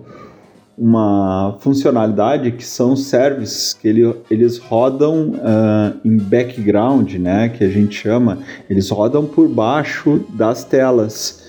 [0.77, 7.69] uma funcionalidade que são services que ele, eles rodam uh, em background, né, que a
[7.69, 8.39] gente chama,
[8.69, 11.41] eles rodam por baixo das telas.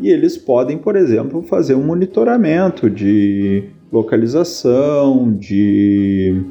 [0.00, 6.42] E eles podem, por exemplo, fazer um monitoramento de localização, de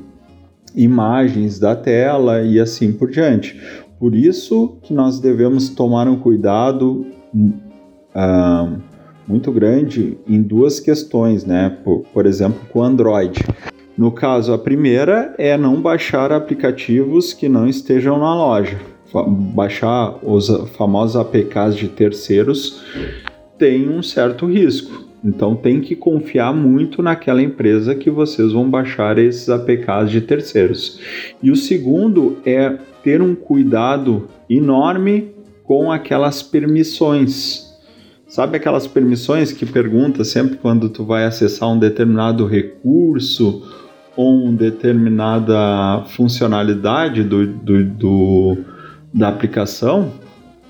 [0.75, 3.59] imagens da tela e assim por diante.
[3.99, 8.81] Por isso que nós devemos tomar um cuidado uh,
[9.27, 11.75] muito grande em duas questões, né?
[11.83, 13.43] Por, por exemplo, com Android.
[13.97, 18.79] No caso, a primeira é não baixar aplicativos que não estejam na loja.
[19.55, 22.83] Baixar os famosos APKs de terceiros
[23.57, 25.07] tem um certo risco.
[25.28, 31.01] Então tem que confiar muito naquela empresa que vocês vão baixar esses APKs de terceiros.
[31.43, 35.32] E o segundo é ter um cuidado enorme
[35.65, 37.67] com aquelas permissões.
[38.25, 43.63] Sabe aquelas permissões que pergunta sempre quando tu vai acessar um determinado recurso
[44.15, 48.57] ou uma determinada funcionalidade do, do, do
[49.13, 50.13] da aplicação?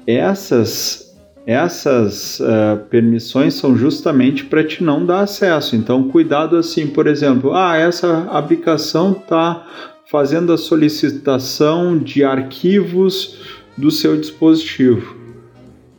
[0.06, 1.07] Essas
[1.48, 5.78] essas uh, permissões são justamente para te não dar acesso.
[5.78, 9.66] Então, cuidado assim, por exemplo, ah, essa aplicação está
[10.12, 13.40] fazendo a solicitação de arquivos
[13.78, 15.16] do seu dispositivo.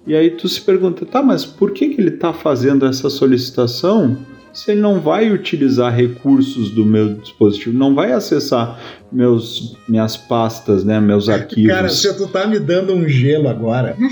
[0.06, 4.18] E aí tu se pergunta, tá, mas por que, que ele está fazendo essa solicitação?
[4.58, 8.76] Se ele não vai utilizar recursos do meu dispositivo, não vai acessar
[9.12, 11.70] meus minhas pastas, né, meus arquivos.
[11.70, 13.96] Cara, se tu tá me dando um gelo agora.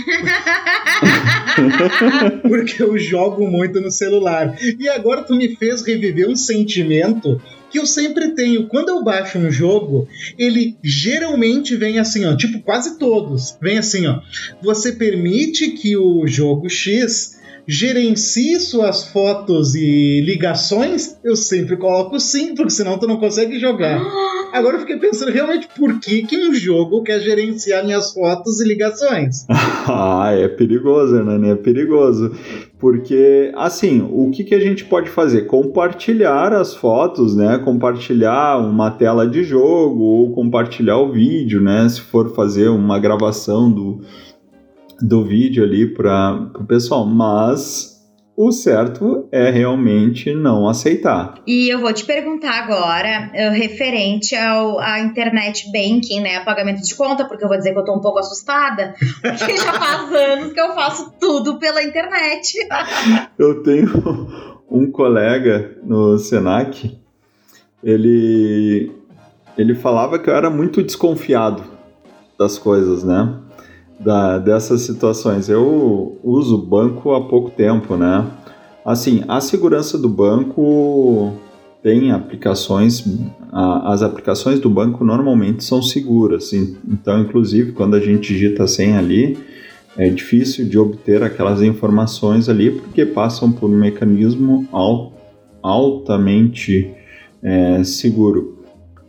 [2.42, 4.56] porque eu jogo muito no celular.
[4.78, 8.68] E agora tu me fez reviver um sentimento que eu sempre tenho.
[8.68, 10.06] Quando eu baixo um jogo,
[10.38, 13.56] ele geralmente vem assim, ó, tipo quase todos.
[13.60, 14.20] Vem assim, ó.
[14.62, 17.35] Você permite que o jogo X
[17.66, 24.00] gerencie suas fotos e ligações, eu sempre coloco sim, porque senão tu não consegue jogar.
[24.52, 28.68] Agora eu fiquei pensando realmente por que, que um jogo quer gerenciar minhas fotos e
[28.68, 29.44] ligações.
[29.50, 31.50] ah, é perigoso, né?
[31.50, 32.32] É perigoso.
[32.78, 35.46] Porque, assim, o que, que a gente pode fazer?
[35.46, 37.58] Compartilhar as fotos, né?
[37.58, 41.88] Compartilhar uma tela de jogo ou compartilhar o vídeo, né?
[41.88, 44.00] Se for fazer uma gravação do,
[45.00, 47.96] do vídeo ali para o pessoal, mas
[48.36, 51.40] o certo é realmente não aceitar.
[51.46, 56.94] E eu vou te perguntar agora, uh, referente ao a internet banking, né, pagamento de
[56.94, 60.52] conta, porque eu vou dizer que eu tô um pouco assustada, porque já faz anos
[60.52, 62.58] que eu faço tudo pela internet.
[63.38, 66.94] eu tenho um colega no Senac,
[67.82, 68.92] ele
[69.56, 71.64] ele falava que eu era muito desconfiado
[72.38, 73.45] das coisas, né?
[73.98, 75.48] Da, dessas situações.
[75.48, 78.26] Eu uso banco há pouco tempo, né?
[78.84, 81.32] Assim, a segurança do banco
[81.82, 83.04] tem aplicações,
[83.52, 88.68] a, as aplicações do banco normalmente são seguras, então, inclusive, quando a gente digita a
[88.68, 89.38] senha ali,
[89.96, 95.12] é difícil de obter aquelas informações ali porque passam por um mecanismo alt,
[95.62, 96.92] altamente
[97.42, 98.55] é, seguro.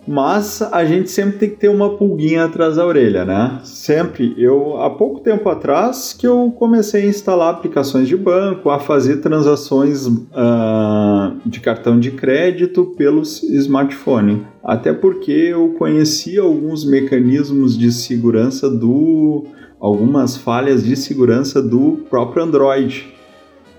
[0.08, 3.60] Mas a gente sempre tem que ter uma pulguinha atrás da orelha, né?
[3.66, 4.34] Sempre.
[4.38, 9.18] Eu, há pouco tempo atrás, que eu comecei a instalar aplicações de banco, a fazer
[9.18, 14.48] transações uh, de cartão de crédito pelo smartphone.
[14.64, 19.44] Até porque eu conhecia alguns mecanismos de segurança do.
[19.78, 23.14] algumas falhas de segurança do próprio Android.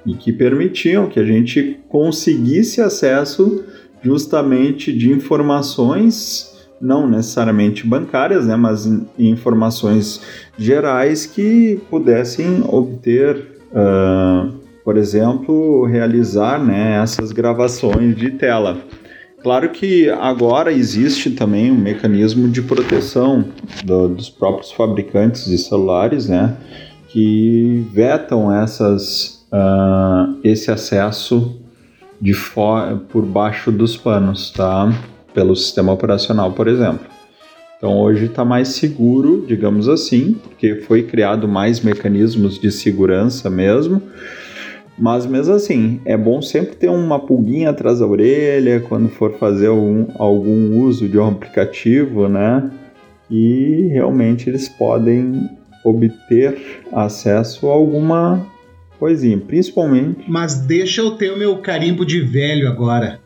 [0.04, 3.64] E que permitiam que a gente conseguisse acesso
[4.02, 8.86] justamente de informações não necessariamente bancárias, né, mas
[9.18, 10.20] informações
[10.56, 14.52] gerais que pudessem obter, uh,
[14.84, 18.78] por exemplo, realizar né, essas gravações de tela.
[19.42, 23.44] Claro que agora existe também um mecanismo de proteção
[23.84, 26.56] do, dos próprios fabricantes de celulares, né,
[27.08, 31.60] que vetam essas, uh, esse acesso
[32.20, 32.32] de
[33.08, 34.92] por baixo dos panos, tá?
[35.32, 37.06] Pelo sistema operacional, por exemplo.
[37.78, 44.02] Então hoje está mais seguro, digamos assim, porque foi criado mais mecanismos de segurança mesmo.
[44.98, 49.68] Mas mesmo assim, é bom sempre ter uma pulguinha atrás da orelha quando for fazer
[49.68, 52.68] algum, algum uso de um aplicativo, né?
[53.30, 55.48] E realmente eles podem
[55.84, 58.44] obter acesso a alguma
[58.98, 60.24] coisinha, principalmente.
[60.28, 63.20] Mas deixa eu ter o meu carimbo de velho agora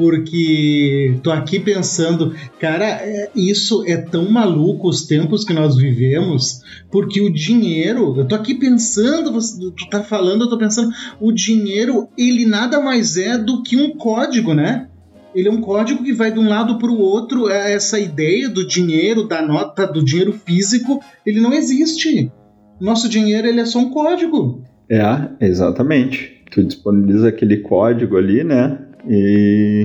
[0.00, 6.62] porque tô aqui pensando, cara, é, isso é tão maluco os tempos que nós vivemos,
[6.90, 10.90] porque o dinheiro, eu tô aqui pensando, você, tu tá falando, eu tô pensando,
[11.20, 14.88] o dinheiro, ele nada mais é do que um código, né?
[15.34, 17.48] Ele é um código que vai de um lado para o outro.
[17.48, 22.32] É essa ideia do dinheiro, da nota, do dinheiro físico, ele não existe.
[22.80, 24.64] Nosso dinheiro ele é só um código.
[24.90, 26.42] É, exatamente.
[26.50, 28.78] Tu disponibiliza aquele código ali, né?
[29.08, 29.82] e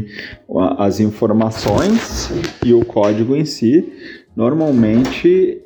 [0.78, 2.30] as informações
[2.66, 3.86] e o código em si,
[4.36, 5.62] normalmente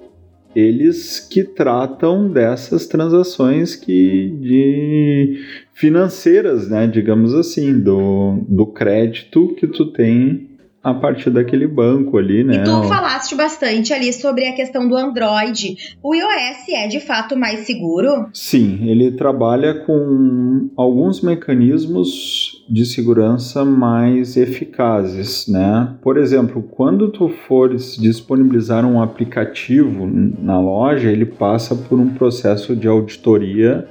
[0.55, 5.39] eles que tratam dessas transações que de
[5.73, 10.48] financeiras, né, digamos assim, do, do crédito que tu tem
[10.81, 12.55] a partir daquele banco ali, né?
[12.55, 15.75] E tu falaste bastante ali sobre a questão do Android.
[16.01, 18.29] O iOS é de fato mais seguro?
[18.33, 25.95] Sim, ele trabalha com alguns mecanismos de segurança mais eficazes, né?
[26.01, 32.73] Por exemplo, quando tu fores disponibilizar um aplicativo na loja, ele passa por um processo
[32.75, 33.85] de auditoria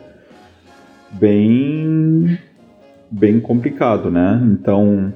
[1.12, 2.39] bem
[3.11, 4.41] bem complicado, né?
[4.53, 5.12] Então,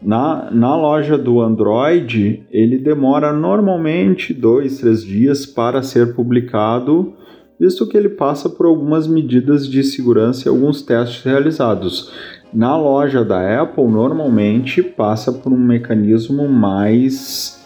[0.00, 7.14] na, na loja do Android, ele demora normalmente dois, três dias para ser publicado,
[7.58, 12.12] visto que ele passa por algumas medidas de segurança e alguns testes realizados.
[12.54, 17.62] Na loja da Apple, normalmente passa por um mecanismo mais,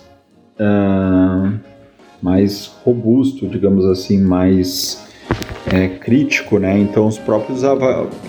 [0.59, 1.53] uh,
[2.23, 5.12] mais robusto, digamos assim, mais
[5.67, 6.79] é, crítico, né?
[6.79, 7.63] Então os próprios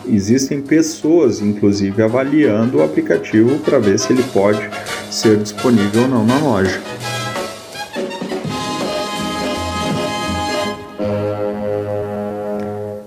[0.07, 4.69] existem pessoas, inclusive, avaliando o aplicativo para ver se ele pode
[5.09, 6.81] ser disponível ou não na loja.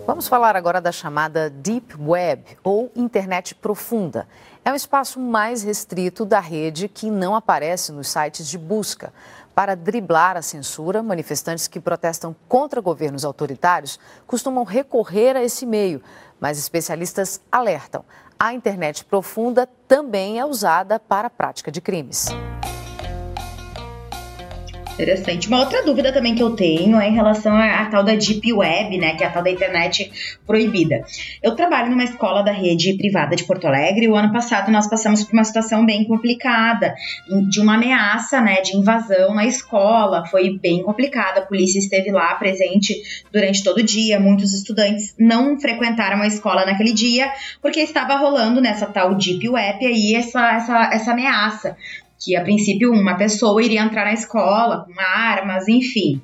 [0.07, 4.27] Vamos falar agora da chamada Deep Web ou Internet Profunda.
[4.65, 9.13] É um espaço mais restrito da rede que não aparece nos sites de busca.
[9.57, 16.03] Para driblar a censura, manifestantes que protestam contra governos autoritários costumam recorrer a esse meio,
[16.39, 18.05] mas especialistas alertam:
[18.39, 22.29] a internet profunda também é usada para a prática de crimes.
[24.97, 25.47] Interessante.
[25.49, 28.97] Uma outra dúvida também que eu tenho é em relação à, tal da Deep Web,
[28.97, 30.11] né, que é a tal da internet
[30.47, 31.05] proibida.
[31.43, 34.89] Eu trabalho numa escola da rede privada de Porto Alegre e o ano passado nós
[34.89, 36.95] passamos por uma situação bem complicada,
[37.51, 40.25] de uma ameaça, né, de invasão na escola.
[40.25, 41.41] Foi bem complicada.
[41.41, 42.97] A polícia esteve lá presente
[43.31, 44.19] durante todo o dia.
[44.19, 47.31] Muitos estudantes não frequentaram a escola naquele dia
[47.61, 51.77] porque estava rolando nessa tal Deep Web aí essa, essa, essa ameaça
[52.19, 56.21] que a princípio uma pessoa iria entrar na escola com armas, enfim.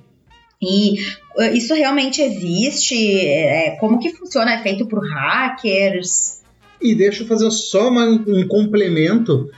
[0.61, 1.01] E
[1.37, 3.19] uh, isso realmente existe?
[3.19, 4.53] É, como que funciona?
[4.53, 6.41] É feito por hackers?
[6.81, 9.51] E deixa eu fazer só uma, um complemento.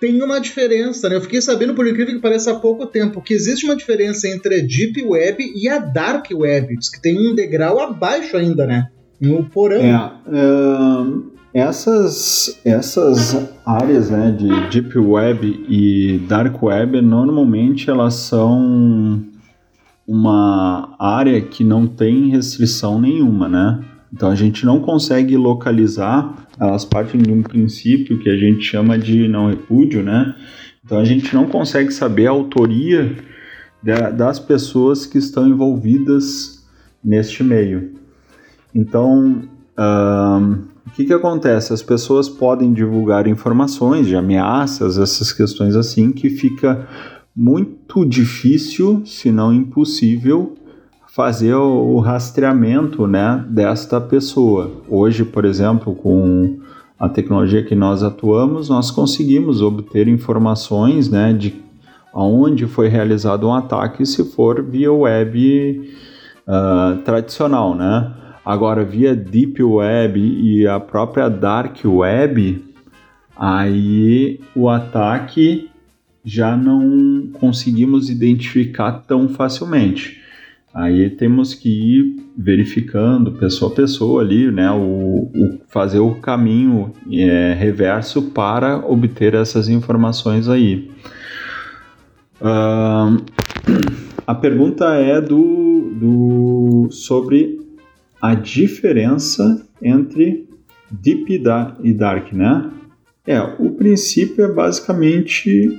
[0.00, 1.16] Tem uma diferença, né?
[1.16, 4.60] Eu fiquei sabendo, por incrível que pareça, há pouco tempo, que existe uma diferença entre
[4.60, 6.76] a Deep Web e a Dark Web.
[6.76, 8.88] Diz que tem um degrau abaixo ainda, né?
[9.20, 9.82] No porão.
[9.82, 9.96] É,
[10.30, 19.22] uh, essas, essas áreas né, de Deep Web e Dark Web, normalmente elas são
[20.06, 23.84] uma área que não tem restrição nenhuma, né?
[24.12, 28.98] Então a gente não consegue localizar, elas partem de um princípio que a gente chama
[28.98, 30.34] de não repúdio, né?
[30.84, 33.14] Então a gente não consegue saber a autoria
[34.16, 36.66] das pessoas que estão envolvidas
[37.04, 37.92] neste meio.
[38.74, 39.42] Então,
[40.88, 41.72] o que, que acontece?
[41.72, 46.88] As pessoas podem divulgar informações de ameaças, essas questões assim, que fica
[47.36, 50.56] muito difícil, se não impossível,
[51.14, 54.82] fazer o rastreamento né, desta pessoa.
[54.88, 56.58] Hoje, por exemplo, com
[56.98, 61.54] a tecnologia que nós atuamos, nós conseguimos obter informações né, de
[62.14, 65.94] onde foi realizado um ataque se for via web
[66.46, 68.10] uh, tradicional, né?
[68.48, 72.64] Agora, via Deep Web e a própria Dark Web,
[73.36, 75.68] aí o ataque
[76.24, 80.22] já não conseguimos identificar tão facilmente.
[80.72, 86.94] Aí temos que ir verificando pessoa a pessoa ali, né, o, o fazer o caminho
[87.12, 90.90] é, reverso para obter essas informações aí.
[92.40, 93.22] Uh,
[94.26, 97.67] a pergunta é do, do sobre
[98.20, 100.48] a diferença entre
[100.90, 101.42] Deep
[101.82, 102.70] e Dark, né?
[103.26, 105.78] É, o princípio é basicamente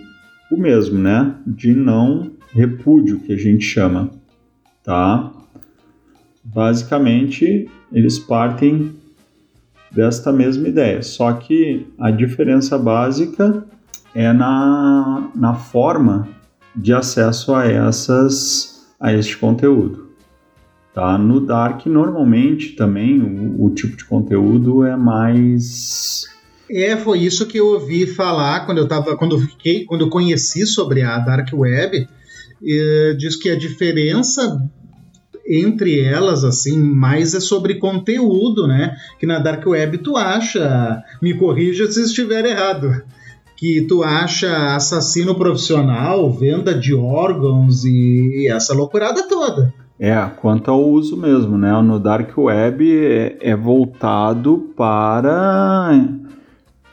[0.51, 1.35] o mesmo, né?
[1.45, 4.11] De não repúdio, que a gente chama,
[4.83, 5.31] tá?
[6.43, 8.91] Basicamente, eles partem
[9.91, 13.65] desta mesma ideia, só que a diferença básica
[14.13, 16.27] é na, na forma
[16.75, 20.08] de acesso a essas a este conteúdo.
[20.93, 21.17] Tá?
[21.17, 26.27] No Dark, normalmente também o, o tipo de conteúdo é mais
[26.71, 30.09] é, foi isso que eu ouvi falar quando eu tava, quando eu fiquei, quando eu
[30.09, 32.07] conheci sobre a Dark Web.
[33.17, 34.61] diz que a diferença
[35.49, 38.95] entre elas, assim, mais é sobre conteúdo, né?
[39.19, 43.01] Que na Dark Web tu acha, me corrija se estiver errado,
[43.57, 49.73] que tu acha assassino profissional, venda de órgãos e, e essa loucurada toda.
[49.99, 51.73] É, quanto ao uso mesmo, né?
[51.81, 55.91] No Dark Web é, é voltado para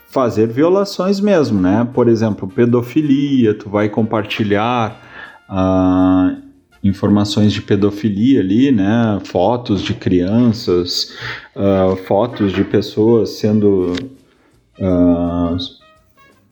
[0.09, 1.87] fazer violações mesmo, né?
[1.95, 5.01] Por exemplo, pedofilia, tu vai compartilhar
[5.49, 6.35] ah,
[6.83, 9.21] informações de pedofilia ali, né?
[9.25, 11.13] Fotos de crianças,
[11.55, 13.95] ah, fotos de pessoas sendo
[14.81, 15.57] ah,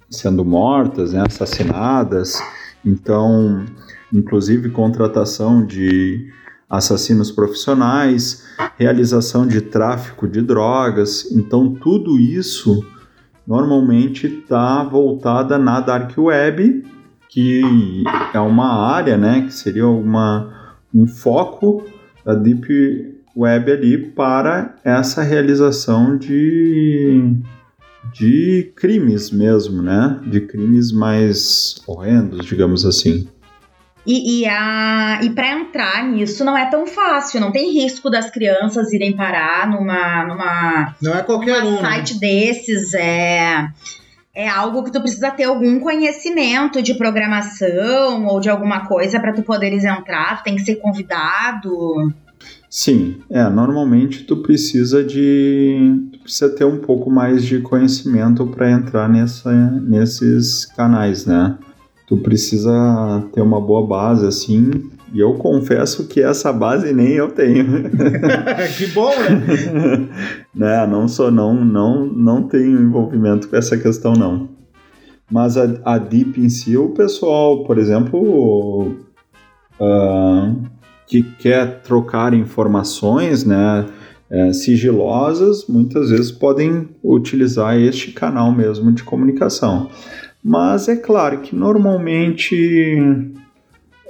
[0.09, 1.25] sendo mortas, né?
[1.27, 2.41] assassinadas.
[2.85, 3.65] Então,
[4.13, 6.33] inclusive contratação de
[6.69, 8.45] assassinos profissionais,
[8.77, 11.31] realização de tráfico de drogas.
[11.31, 12.85] Então, tudo isso
[13.47, 16.85] normalmente está voltada na Dark Web,
[17.29, 21.85] que é uma área, né, que seria uma, um foco
[22.25, 27.37] da Deep Web ali para essa realização de,
[28.13, 33.29] de crimes mesmo, né, de crimes mais horrendos, digamos assim.
[34.07, 38.31] E, e, a, e para entrar nisso não é tão fácil, não tem risco das
[38.31, 40.25] crianças irem parar numa.
[40.27, 41.73] numa não é qualquer um.
[41.73, 41.81] Né?
[41.81, 42.93] site desses.
[42.93, 43.67] É,
[44.35, 49.33] é algo que tu precisa ter algum conhecimento de programação ou de alguma coisa para
[49.33, 52.13] tu poderes entrar, tu tem que ser convidado.
[52.69, 58.71] Sim, é, normalmente tu precisa de tu precisa ter um pouco mais de conhecimento para
[58.71, 61.57] entrar nessa, nesses canais, né?
[62.07, 64.91] Tu precisa ter uma boa base assim.
[65.13, 67.85] E eu confesso que essa base nem eu tenho.
[68.77, 70.09] que bom, né?
[70.55, 70.87] né?
[70.87, 74.49] Não sou não não não tenho envolvimento com essa questão não.
[75.31, 78.97] Mas a, a Deep em si, o pessoal, por exemplo,
[79.81, 80.63] uh,
[81.07, 83.87] que quer trocar informações, né?
[84.31, 89.91] É, sigilosas, muitas vezes podem utilizar este canal mesmo de comunicação.
[90.45, 93.33] Mas é claro que normalmente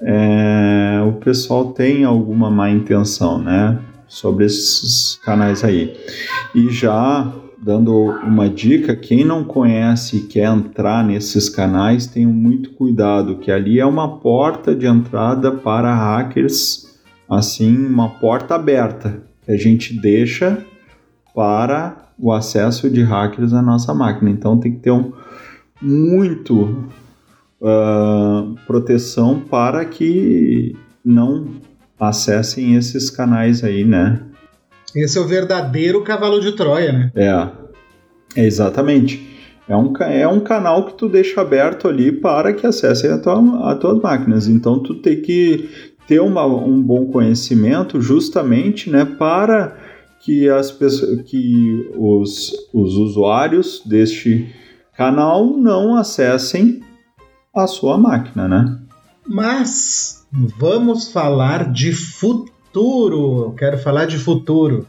[0.03, 3.79] é, o pessoal tem alguma má intenção, né?
[4.09, 5.97] Sobre esses canais aí.
[6.53, 7.33] E já
[7.63, 13.51] dando uma dica, quem não conhece e quer entrar nesses canais, tenham muito cuidado, que
[13.51, 16.99] ali é uma porta de entrada para hackers,
[17.31, 20.59] assim, uma porta aberta, que a gente deixa
[21.35, 24.31] para o acesso de hackers à nossa máquina.
[24.31, 25.13] Então tem que ter um,
[25.85, 26.87] muito
[27.61, 30.75] uh, proteção para que
[31.05, 31.49] não
[32.01, 34.21] acessem esses canais aí, né?
[34.97, 37.13] Esse é o verdadeiro cavalo de Troia, né?
[37.15, 37.49] É,
[38.37, 39.35] é exatamente.
[39.69, 43.75] É um, é um canal que tu deixa aberto ali para que acessem as tua,
[43.77, 44.47] tuas máquinas.
[44.47, 45.69] Então tu tem que
[46.07, 49.77] ter uma, um bom conhecimento justamente né, para
[50.21, 54.55] que, as pessoas, que os, os usuários deste
[54.97, 56.83] canal não acessem
[57.55, 58.79] a sua máquina, né?
[59.27, 60.27] Mas
[60.59, 63.55] vamos falar de futuro.
[63.59, 64.87] Quero falar de futuro.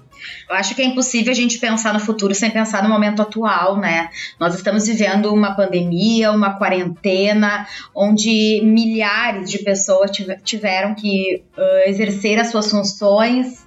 [0.49, 3.77] Eu acho que é impossível a gente pensar no futuro sem pensar no momento atual,
[3.77, 4.09] né?
[4.39, 10.09] Nós estamos vivendo uma pandemia, uma quarentena, onde milhares de pessoas
[10.43, 13.64] tiveram que uh, exercer as suas funções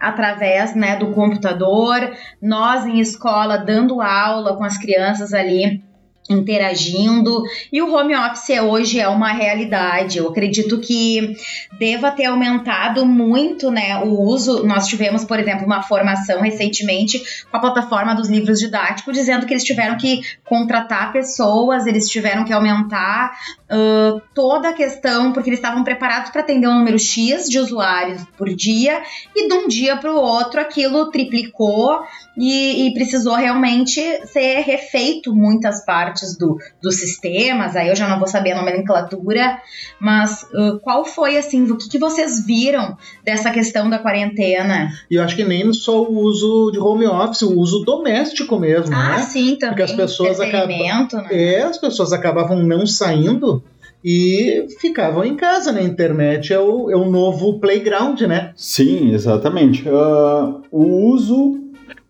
[0.00, 5.82] através né, do computador, nós em escola dando aula com as crianças ali
[6.28, 7.42] interagindo
[7.72, 10.18] e o home office hoje é uma realidade.
[10.18, 11.36] Eu acredito que
[11.80, 14.66] deva ter aumentado muito, né, o uso.
[14.66, 17.18] Nós tivemos, por exemplo, uma formação recentemente
[17.50, 22.44] com a plataforma dos livros didáticos dizendo que eles tiveram que contratar pessoas, eles tiveram
[22.44, 23.32] que aumentar
[23.70, 28.22] uh, toda a questão porque eles estavam preparados para atender um número X de usuários
[28.36, 29.02] por dia
[29.34, 32.00] e de um dia para o outro aquilo triplicou
[32.36, 37.76] e, e, precisou realmente ser refeito muitas partes do, dos sistemas.
[37.76, 39.60] Aí eu já não vou saber a nomenclatura,
[39.98, 44.90] mas uh, qual foi assim, o que, que vocês viram dessa questão da quarentena?
[45.10, 48.94] E eu acho que nem só o uso de home office, o uso doméstico mesmo,
[48.94, 49.22] ah, né?
[49.22, 49.76] sim, também.
[49.76, 51.08] Porque as pessoas acabavam, né?
[51.30, 53.62] é, as pessoas acabavam não saindo
[54.04, 55.80] e ficavam em casa, né?
[55.80, 58.52] A internet é o, é o novo playground, né?
[58.56, 59.86] Sim, exatamente.
[59.88, 61.60] Uh, o uso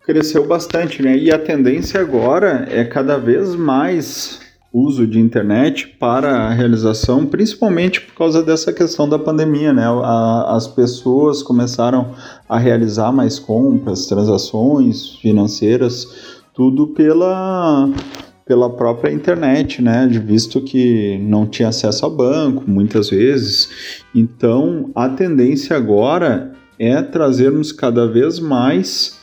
[0.05, 1.17] cresceu bastante, né?
[1.17, 4.41] E a tendência agora é cada vez mais
[4.73, 9.85] uso de internet para a realização, principalmente por causa dessa questão da pandemia, né?
[9.85, 12.15] A, as pessoas começaram
[12.49, 17.91] a realizar mais compras, transações financeiras, tudo pela
[18.47, 20.09] pela própria internet, né?
[20.09, 24.03] Visto que não tinha acesso a banco muitas vezes.
[24.13, 29.17] Então, a tendência agora é trazermos cada vez mais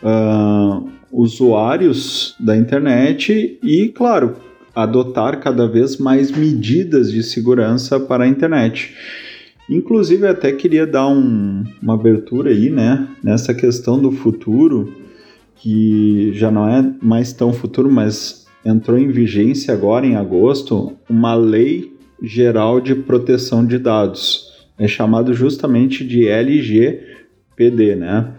[0.00, 4.36] uh, usuários da internet e, claro,
[4.82, 8.94] adotar cada vez mais medidas de segurança para a internet.
[9.68, 14.94] Inclusive, até queria dar um, uma abertura aí, né, nessa questão do futuro,
[15.56, 21.34] que já não é mais tão futuro, mas entrou em vigência agora em agosto, uma
[21.34, 24.46] lei geral de proteção de dados.
[24.78, 28.32] É chamado justamente de LGPD, né?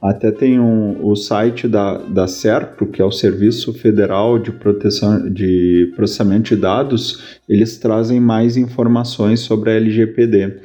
[0.00, 5.28] Até tem um, o site da, da SERPRO, que é o Serviço Federal de Proteção
[5.30, 10.60] de Processamento de Dados, eles trazem mais informações sobre a LGPD,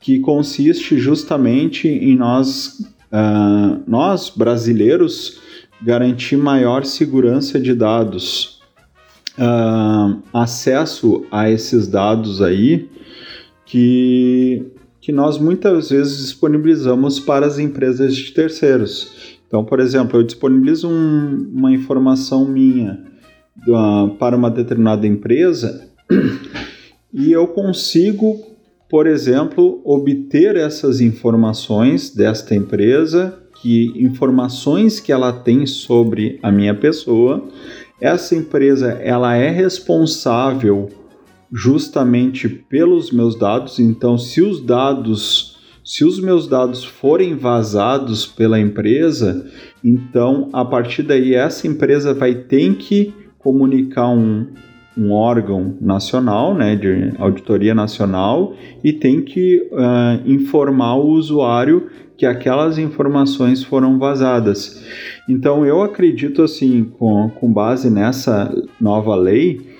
[0.00, 2.80] que consiste justamente em nós,
[3.12, 5.40] uh, nós brasileiros,
[5.82, 8.60] garantir maior segurança de dados,
[9.38, 12.88] uh, acesso a esses dados aí,
[13.66, 14.73] que
[15.04, 19.36] que nós muitas vezes disponibilizamos para as empresas de terceiros.
[19.46, 23.04] Então, por exemplo, eu disponibilizo um, uma informação minha
[23.68, 25.90] uh, para uma determinada empresa
[27.12, 28.46] e eu consigo,
[28.88, 36.74] por exemplo, obter essas informações desta empresa, que informações que ela tem sobre a minha
[36.74, 37.46] pessoa.
[38.00, 40.88] Essa empresa ela é responsável
[41.54, 43.78] justamente pelos meus dados.
[43.78, 49.48] Então, se os dados, se os meus dados forem vazados pela empresa,
[49.82, 54.48] então a partir daí essa empresa vai ter que comunicar um,
[54.98, 62.26] um órgão nacional, né, de auditoria nacional, e tem que uh, informar o usuário que
[62.26, 64.84] aquelas informações foram vazadas.
[65.28, 69.73] Então eu acredito assim, com, com base nessa nova lei,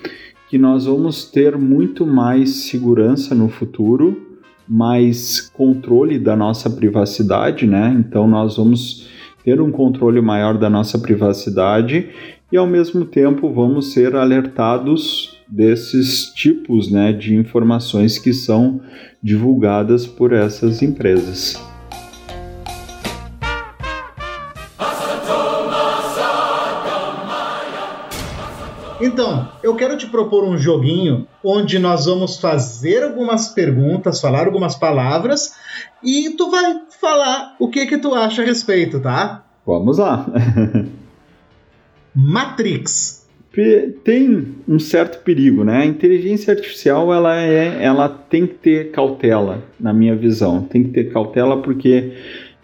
[0.49, 7.95] que nós vamos ter muito mais segurança no futuro, mais controle da nossa privacidade, né?
[7.99, 9.07] Então nós vamos
[9.43, 12.09] ter um controle maior da nossa privacidade
[12.51, 18.81] e ao mesmo tempo vamos ser alertados desses tipos, né, de informações que são
[19.21, 21.74] divulgadas por essas empresas.
[29.05, 34.73] Então, eu quero te propor um joguinho onde nós vamos fazer algumas perguntas, falar algumas
[34.73, 35.55] palavras
[36.03, 39.45] e tu vai falar o que que tu acha a respeito, tá?
[39.63, 40.25] Vamos lá.
[42.15, 43.23] Matrix.
[44.03, 45.83] Tem um certo perigo, né?
[45.83, 50.63] A inteligência artificial ela é, ela tem que ter cautela, na minha visão.
[50.63, 52.11] Tem que ter cautela porque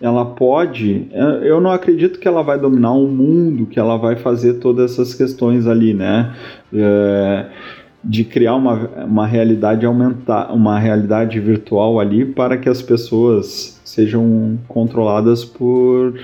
[0.02, 1.08] ela pode.
[1.12, 4.92] É, eu não acredito que ela vai dominar o mundo, que ela vai fazer todas
[4.92, 6.36] essas questões ali, né?
[6.74, 7.46] É,
[8.04, 8.74] de criar uma,
[9.06, 16.20] uma realidade aumentar, uma realidade virtual ali para que as pessoas sejam controladas por,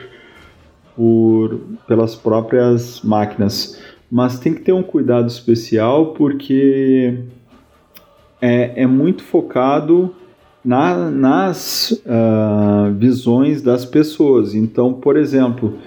[0.95, 3.79] por pelas próprias máquinas.
[4.09, 7.19] Mas tem que ter um cuidado especial porque
[8.41, 10.15] é, é muito focado
[10.63, 14.53] na, nas uh, visões das pessoas.
[14.53, 15.77] Então, por exemplo,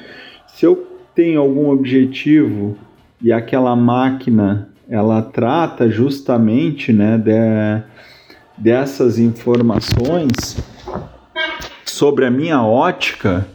[0.46, 2.76] se eu tenho algum objetivo
[3.20, 7.82] e aquela máquina ela trata justamente né, de,
[8.58, 10.56] dessas informações
[11.84, 13.46] sobre a minha ótica,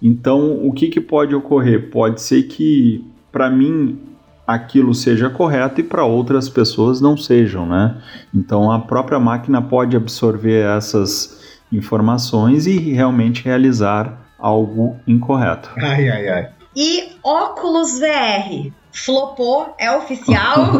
[0.00, 1.90] então o que, que pode ocorrer?
[1.90, 3.98] Pode ser que para mim
[4.46, 7.96] aquilo seja correto e para outras pessoas não sejam, né?
[8.34, 11.40] Então a própria máquina pode absorver essas
[11.72, 15.70] informações e realmente realizar algo incorreto.
[15.78, 16.48] Ai, ai, ai.
[16.74, 18.70] E óculos VR?
[18.92, 19.74] Flopou?
[19.78, 20.72] É oficial?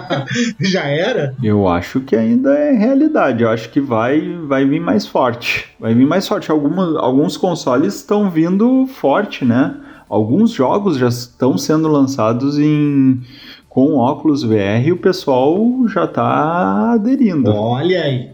[0.60, 1.34] Já era?
[1.42, 3.42] Eu acho que ainda é realidade.
[3.42, 5.74] Eu acho que vai, vai vir mais forte.
[5.80, 6.50] Vai vir mais forte.
[6.50, 9.74] Alguma, alguns consoles estão vindo forte, né?
[10.08, 13.20] Alguns jogos já estão sendo lançados em
[13.68, 17.50] com óculos VR e o pessoal já está aderindo.
[17.50, 18.30] Olha aí.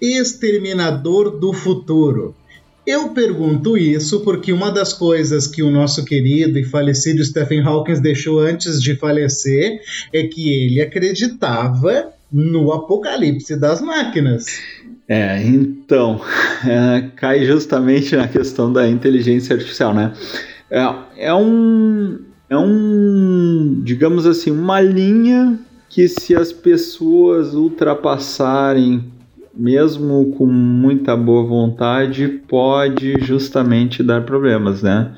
[0.00, 2.34] Exterminador do Futuro.
[2.86, 8.00] Eu pergunto isso porque uma das coisas que o nosso querido e falecido Stephen Hawking
[8.00, 9.80] deixou antes de falecer
[10.12, 14.46] é que ele acreditava no apocalipse das máquinas.
[15.08, 16.20] É, então,
[16.66, 20.12] é, cai justamente na questão da inteligência artificial, né?
[20.70, 25.58] É, é um, é um, digamos assim, uma linha
[25.88, 29.12] que se as pessoas ultrapassarem
[29.56, 35.14] mesmo com muita boa vontade, pode justamente dar problemas, né?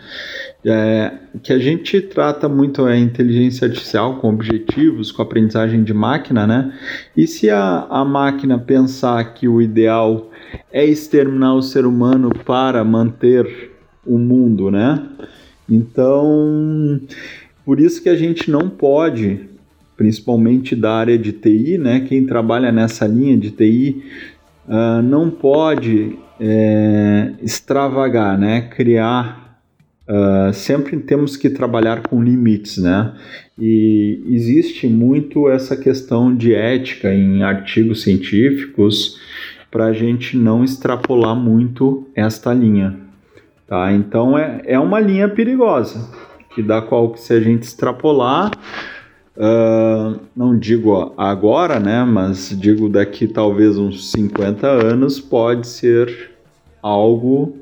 [0.64, 6.46] É, que a gente trata muito a inteligência artificial com objetivos, com aprendizagem de máquina,
[6.46, 6.72] né?
[7.16, 10.30] E se a, a máquina pensar que o ideal
[10.72, 13.72] é exterminar o ser humano para manter
[14.08, 15.02] o mundo, né?
[15.68, 17.00] Então,
[17.64, 19.46] por isso que a gente não pode
[19.96, 22.00] principalmente da área de TI, né?
[22.08, 24.04] Quem trabalha nessa linha de TI
[24.68, 28.62] uh, ah, não pode é, extravagar, né?
[28.62, 29.48] Criar
[30.08, 33.12] Uh, sempre temos que trabalhar com limites, né?
[33.58, 39.20] E existe muito essa questão de ética em artigos científicos
[39.70, 42.98] para a gente não extrapolar muito esta linha,
[43.68, 43.92] tá?
[43.92, 46.08] Então é, é uma linha perigosa
[46.54, 48.50] que da qual se a gente extrapolar
[49.40, 56.32] Uh, não digo agora, né, mas digo daqui talvez uns 50 anos, pode ser
[56.82, 57.56] algo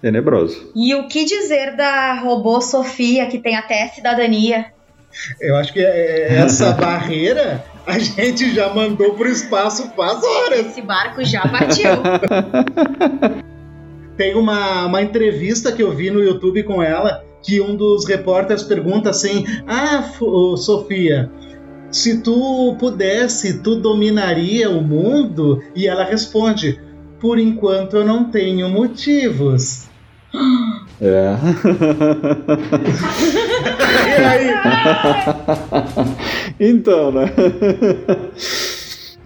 [0.00, 0.72] tenebroso.
[0.74, 4.66] E o que dizer da robô Sofia, que tem até cidadania?
[5.40, 10.20] Eu acho que é, é essa barreira a gente já mandou para o espaço faz
[10.20, 10.66] horas.
[10.66, 11.90] Esse barco já partiu.
[14.16, 18.62] Tem uma, uma entrevista que eu vi no YouTube com ela que um dos repórteres
[18.62, 20.02] pergunta assim: Ah,
[20.56, 21.30] Sofia,
[21.90, 25.62] se tu pudesse, tu dominaria o mundo?
[25.76, 26.80] E ela responde:
[27.20, 29.88] Por enquanto eu não tenho motivos.
[31.00, 31.36] É.
[34.08, 34.50] e aí?
[36.72, 37.32] então, né?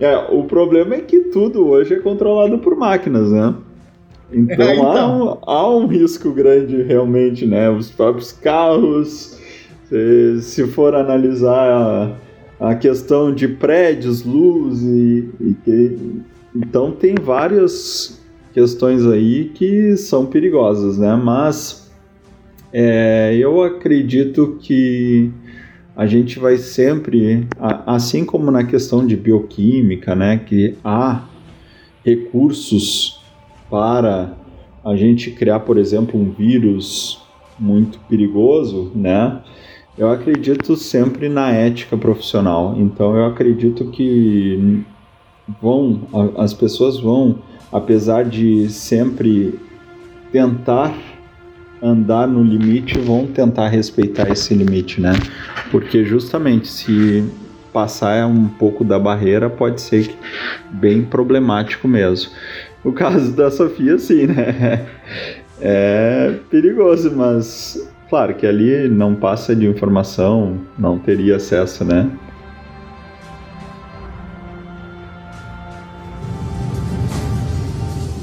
[0.01, 3.53] É, o problema é que tudo hoje é controlado por máquinas, né?
[4.33, 4.93] Então, é, então.
[4.93, 7.71] Há, um, há, um, risco grande realmente, né?
[7.71, 9.39] Os próprios carros,
[9.89, 12.17] se, se for analisar
[12.61, 15.99] a, a, questão de prédios, luz e, e que,
[16.55, 18.21] então tem várias
[18.53, 21.17] questões aí que são perigosas, né?
[21.17, 21.91] Mas
[22.73, 25.31] é, eu acredito que
[25.97, 27.49] a gente vai sempre,
[27.87, 30.39] assim como na questão de bioquímica, né?
[30.39, 31.27] Que há
[32.05, 33.18] recursos
[33.71, 34.33] para
[34.85, 37.21] a gente criar, por exemplo, um vírus
[37.59, 39.41] muito perigoso, né?
[39.97, 42.75] Eu acredito sempre na ética profissional.
[42.79, 44.85] Então eu acredito que
[45.61, 46.03] vão
[46.37, 47.39] as pessoas vão,
[47.73, 49.59] apesar de sempre
[50.31, 50.95] tentar
[51.83, 55.13] andar no limite, vão tentar respeitar esse limite, né?
[55.71, 57.25] Porque justamente se
[57.73, 60.11] passar um pouco da barreira pode ser
[60.71, 62.33] bem problemático mesmo.
[62.89, 64.89] O caso da Sofia, sim, né?
[65.61, 72.11] É perigoso, mas claro que ali não passa de informação, não teria acesso, né?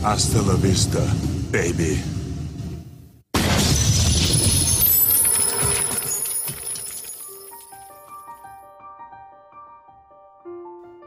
[0.03, 0.99] Hasta la vista,
[1.51, 2.01] baby.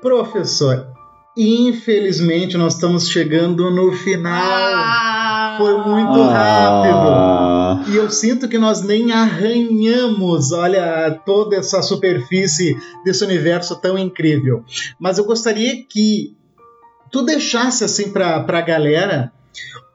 [0.00, 0.97] Professor,
[1.40, 4.32] Infelizmente, nós estamos chegando no final.
[4.34, 7.92] Ah, Foi muito ah, rápido.
[7.92, 14.64] E eu sinto que nós nem arranhamos, olha, toda essa superfície desse universo tão incrível.
[14.98, 16.34] Mas eu gostaria que
[17.08, 19.32] tu deixasse assim para a galera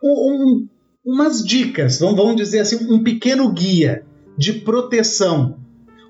[0.02, 0.66] um,
[1.06, 4.06] umas dicas, vamos dizer assim, um pequeno guia
[4.38, 5.58] de proteção.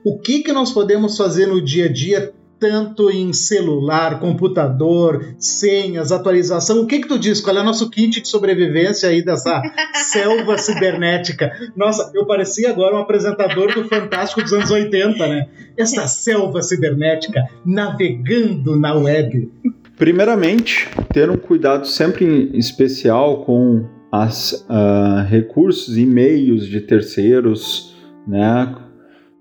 [0.05, 2.34] O que, que nós podemos fazer no dia a dia
[2.64, 6.80] tanto em celular, computador, senhas, atualização.
[6.80, 7.41] O que que tu diz?
[7.41, 9.61] Qual é o nosso kit de sobrevivência aí dessa
[10.09, 11.51] selva cibernética?
[11.76, 15.49] Nossa, eu parecia agora um apresentador do Fantástico dos anos 80, né?
[15.76, 19.51] Essa selva cibernética navegando na web.
[19.97, 27.93] Primeiramente, ter um cuidado sempre especial com os uh, recursos e meios de terceiros,
[28.26, 28.74] né?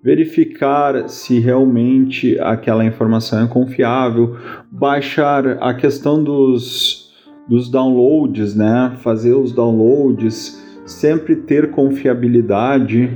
[0.02, 4.36] Verificar se realmente aquela informação é confiável,
[4.70, 7.12] baixar a questão dos,
[7.48, 8.96] dos downloads, né?
[8.98, 13.08] fazer os downloads, sempre ter confiabilidade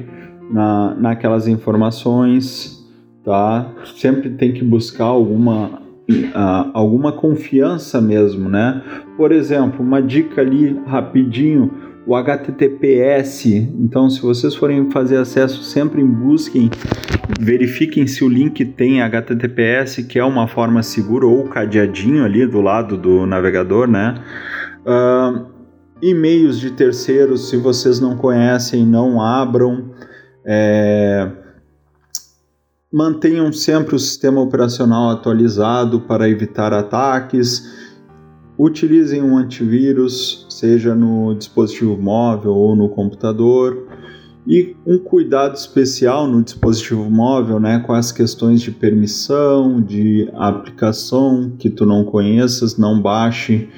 [0.51, 2.87] na, naquelas informações,
[3.24, 3.72] tá?
[3.97, 5.84] Sempre tem que buscar alguma
[6.72, 8.80] alguma confiança mesmo, né?
[9.16, 11.68] Por exemplo, uma dica ali rapidinho,
[12.07, 13.47] o HTTPS.
[13.79, 16.71] Então, se vocês forem fazer acesso, sempre busquem,
[17.41, 22.61] verifiquem se o link tem HTTPS, que é uma forma segura, ou cadeadinho ali do
[22.61, 24.15] lado do navegador, né?
[24.87, 25.47] Uh,
[26.01, 29.91] e-mails de terceiros, se vocês não conhecem, não abram.
[30.45, 31.45] É
[32.93, 37.93] Mantenham sempre o sistema operacional atualizado para evitar ataques.
[38.59, 43.87] Utilizem um antivírus, seja no dispositivo móvel ou no computador.
[44.47, 51.53] E um cuidado especial no dispositivo móvel, né, com as questões de permissão, de aplicação
[51.59, 53.69] que tu não conheças, não baixe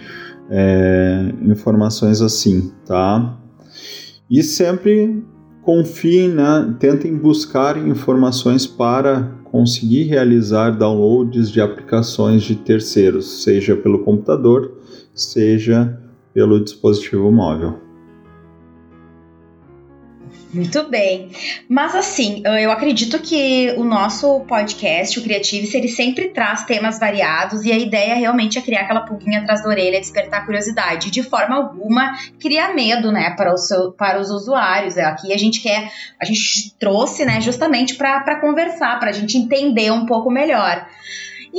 [0.51, 3.37] é, informações assim, tá?
[4.31, 5.25] E sempre
[5.63, 14.05] confiem, né, tentem buscar informações para conseguir realizar downloads de aplicações de terceiros, seja pelo
[14.05, 14.79] computador,
[15.15, 15.99] seja
[16.39, 17.81] pelo dispositivo móvel.
[20.55, 21.33] Muito bem.
[21.69, 27.65] Mas assim, eu acredito que o nosso podcast, o Creative, ele sempre traz temas variados
[27.65, 31.11] e a ideia realmente é criar aquela pulguinha atrás da orelha, despertar curiosidade.
[31.11, 34.97] De forma alguma, criar medo, né, para, o seu, para os usuários.
[34.97, 39.91] Aqui a gente quer, a gente trouxe, né, justamente para conversar, para a gente entender
[39.91, 40.87] um pouco melhor.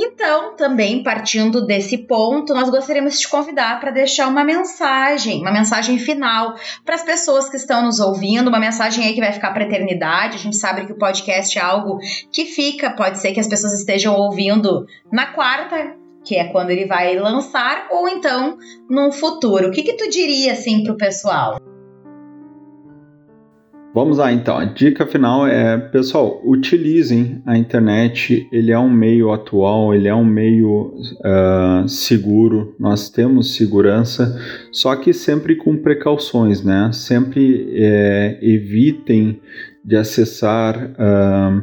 [0.02, 5.52] Então, também partindo desse ponto, nós gostaríamos de te convidar para deixar uma mensagem, uma
[5.52, 6.54] mensagem final
[6.86, 10.36] para as pessoas que estão nos ouvindo, uma mensagem aí que vai ficar para eternidade.
[10.36, 11.98] A gente sabe que o podcast é algo
[12.32, 15.94] que fica, pode ser que as pessoas estejam ouvindo na quarta,
[16.24, 18.56] que é quando ele vai lançar, ou então
[18.88, 19.68] no futuro.
[19.68, 21.69] O que, que tu diria assim para o pessoal?
[23.92, 24.56] Vamos lá então.
[24.56, 28.48] A dica final é, pessoal, utilizem a internet.
[28.52, 32.74] Ele é um meio atual, ele é um meio uh, seguro.
[32.78, 36.90] Nós temos segurança, só que sempre com precauções, né?
[36.92, 39.40] Sempre é, evitem
[39.84, 41.62] de acessar uh,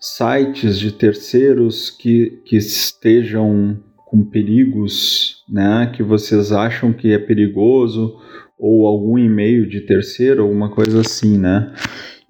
[0.00, 5.92] sites de terceiros que, que estejam com perigos, né?
[5.94, 8.16] Que vocês acham que é perigoso
[8.58, 11.72] ou algum e-mail de terceiro, alguma coisa assim, né?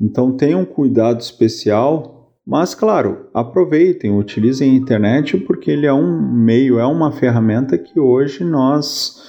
[0.01, 6.79] Então tenham cuidado especial, mas claro, aproveitem, utilizem a internet porque ele é um meio,
[6.79, 9.23] é uma ferramenta que hoje nós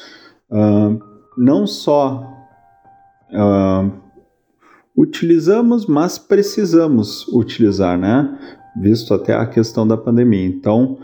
[0.51, 0.99] uh,
[1.37, 2.23] não só
[3.31, 3.91] uh,
[4.95, 8.37] utilizamos, mas precisamos utilizar, né?
[8.79, 10.45] Visto até a questão da pandemia.
[10.45, 10.99] Então,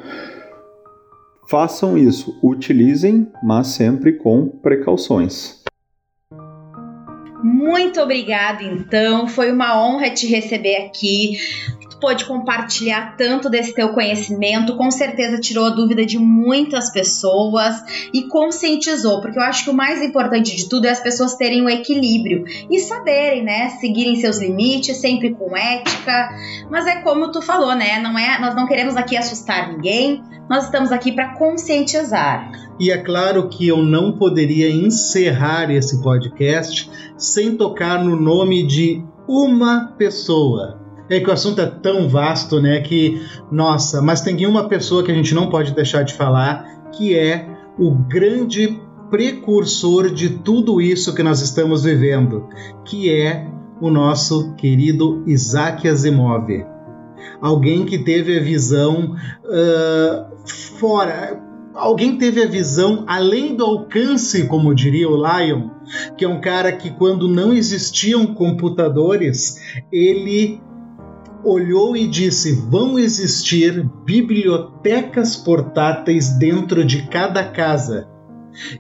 [1.50, 5.65] façam isso, utilizem, mas sempre com precauções.
[7.46, 9.28] Muito obrigada, então.
[9.28, 11.38] Foi uma honra te receber aqui.
[11.88, 17.76] Tu pôde compartilhar tanto desse teu conhecimento, com certeza tirou a dúvida de muitas pessoas
[18.12, 21.62] e conscientizou, porque eu acho que o mais importante de tudo é as pessoas terem
[21.62, 26.30] o equilíbrio e saberem, né, seguirem seus limites, sempre com ética.
[26.72, 28.00] Mas é como tu falou, né?
[28.00, 32.65] Não é, nós não queremos aqui assustar ninguém, nós estamos aqui para conscientizar.
[32.80, 39.04] E é claro que eu não poderia encerrar esse podcast sem tocar no nome de
[39.28, 40.80] uma pessoa.
[41.10, 42.82] É que o assunto é tão vasto, né?
[42.82, 43.22] Que,
[43.52, 47.48] nossa, mas tem uma pessoa que a gente não pode deixar de falar, que é
[47.78, 52.48] o grande precursor de tudo isso que nós estamos vivendo,
[52.84, 53.48] que é
[53.80, 56.50] o nosso querido Isaac Asimov.
[57.42, 59.16] Alguém que teve a visão
[59.46, 60.48] uh,
[60.80, 61.42] fora,
[61.76, 65.70] alguém teve a visão além do alcance, como diria o Lion,
[66.18, 70.62] que é um cara que, quando não existiam computadores, ele
[71.44, 78.08] olhou e disse: vão existir bibliotecas portáteis dentro de cada casa.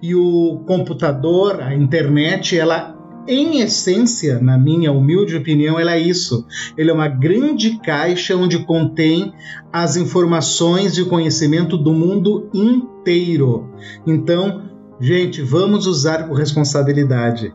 [0.01, 2.94] E o computador, a internet, ela
[3.27, 6.45] em essência, na minha humilde opinião, ela é isso.
[6.77, 9.33] Ele é uma grande caixa onde contém
[9.71, 13.69] as informações e o conhecimento do mundo inteiro.
[14.05, 14.63] Então,
[14.99, 17.53] gente, vamos usar com responsabilidade.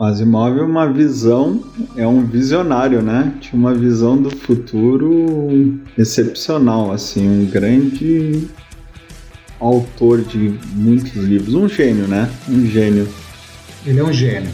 [0.00, 1.62] Asimov é uma visão,
[1.96, 3.34] é um visionário, né?
[3.40, 8.48] Tinha uma visão do futuro excepcional, assim, um grande
[9.60, 12.28] autor de muitos livros, um gênio, né?
[12.48, 13.08] Um gênio.
[13.86, 14.50] Ele é um gênio.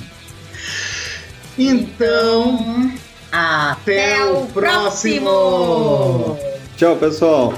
[1.59, 2.93] Então,
[3.33, 5.25] até, até o próximo.
[5.25, 6.39] próximo.
[6.77, 7.53] Tchau, pessoal.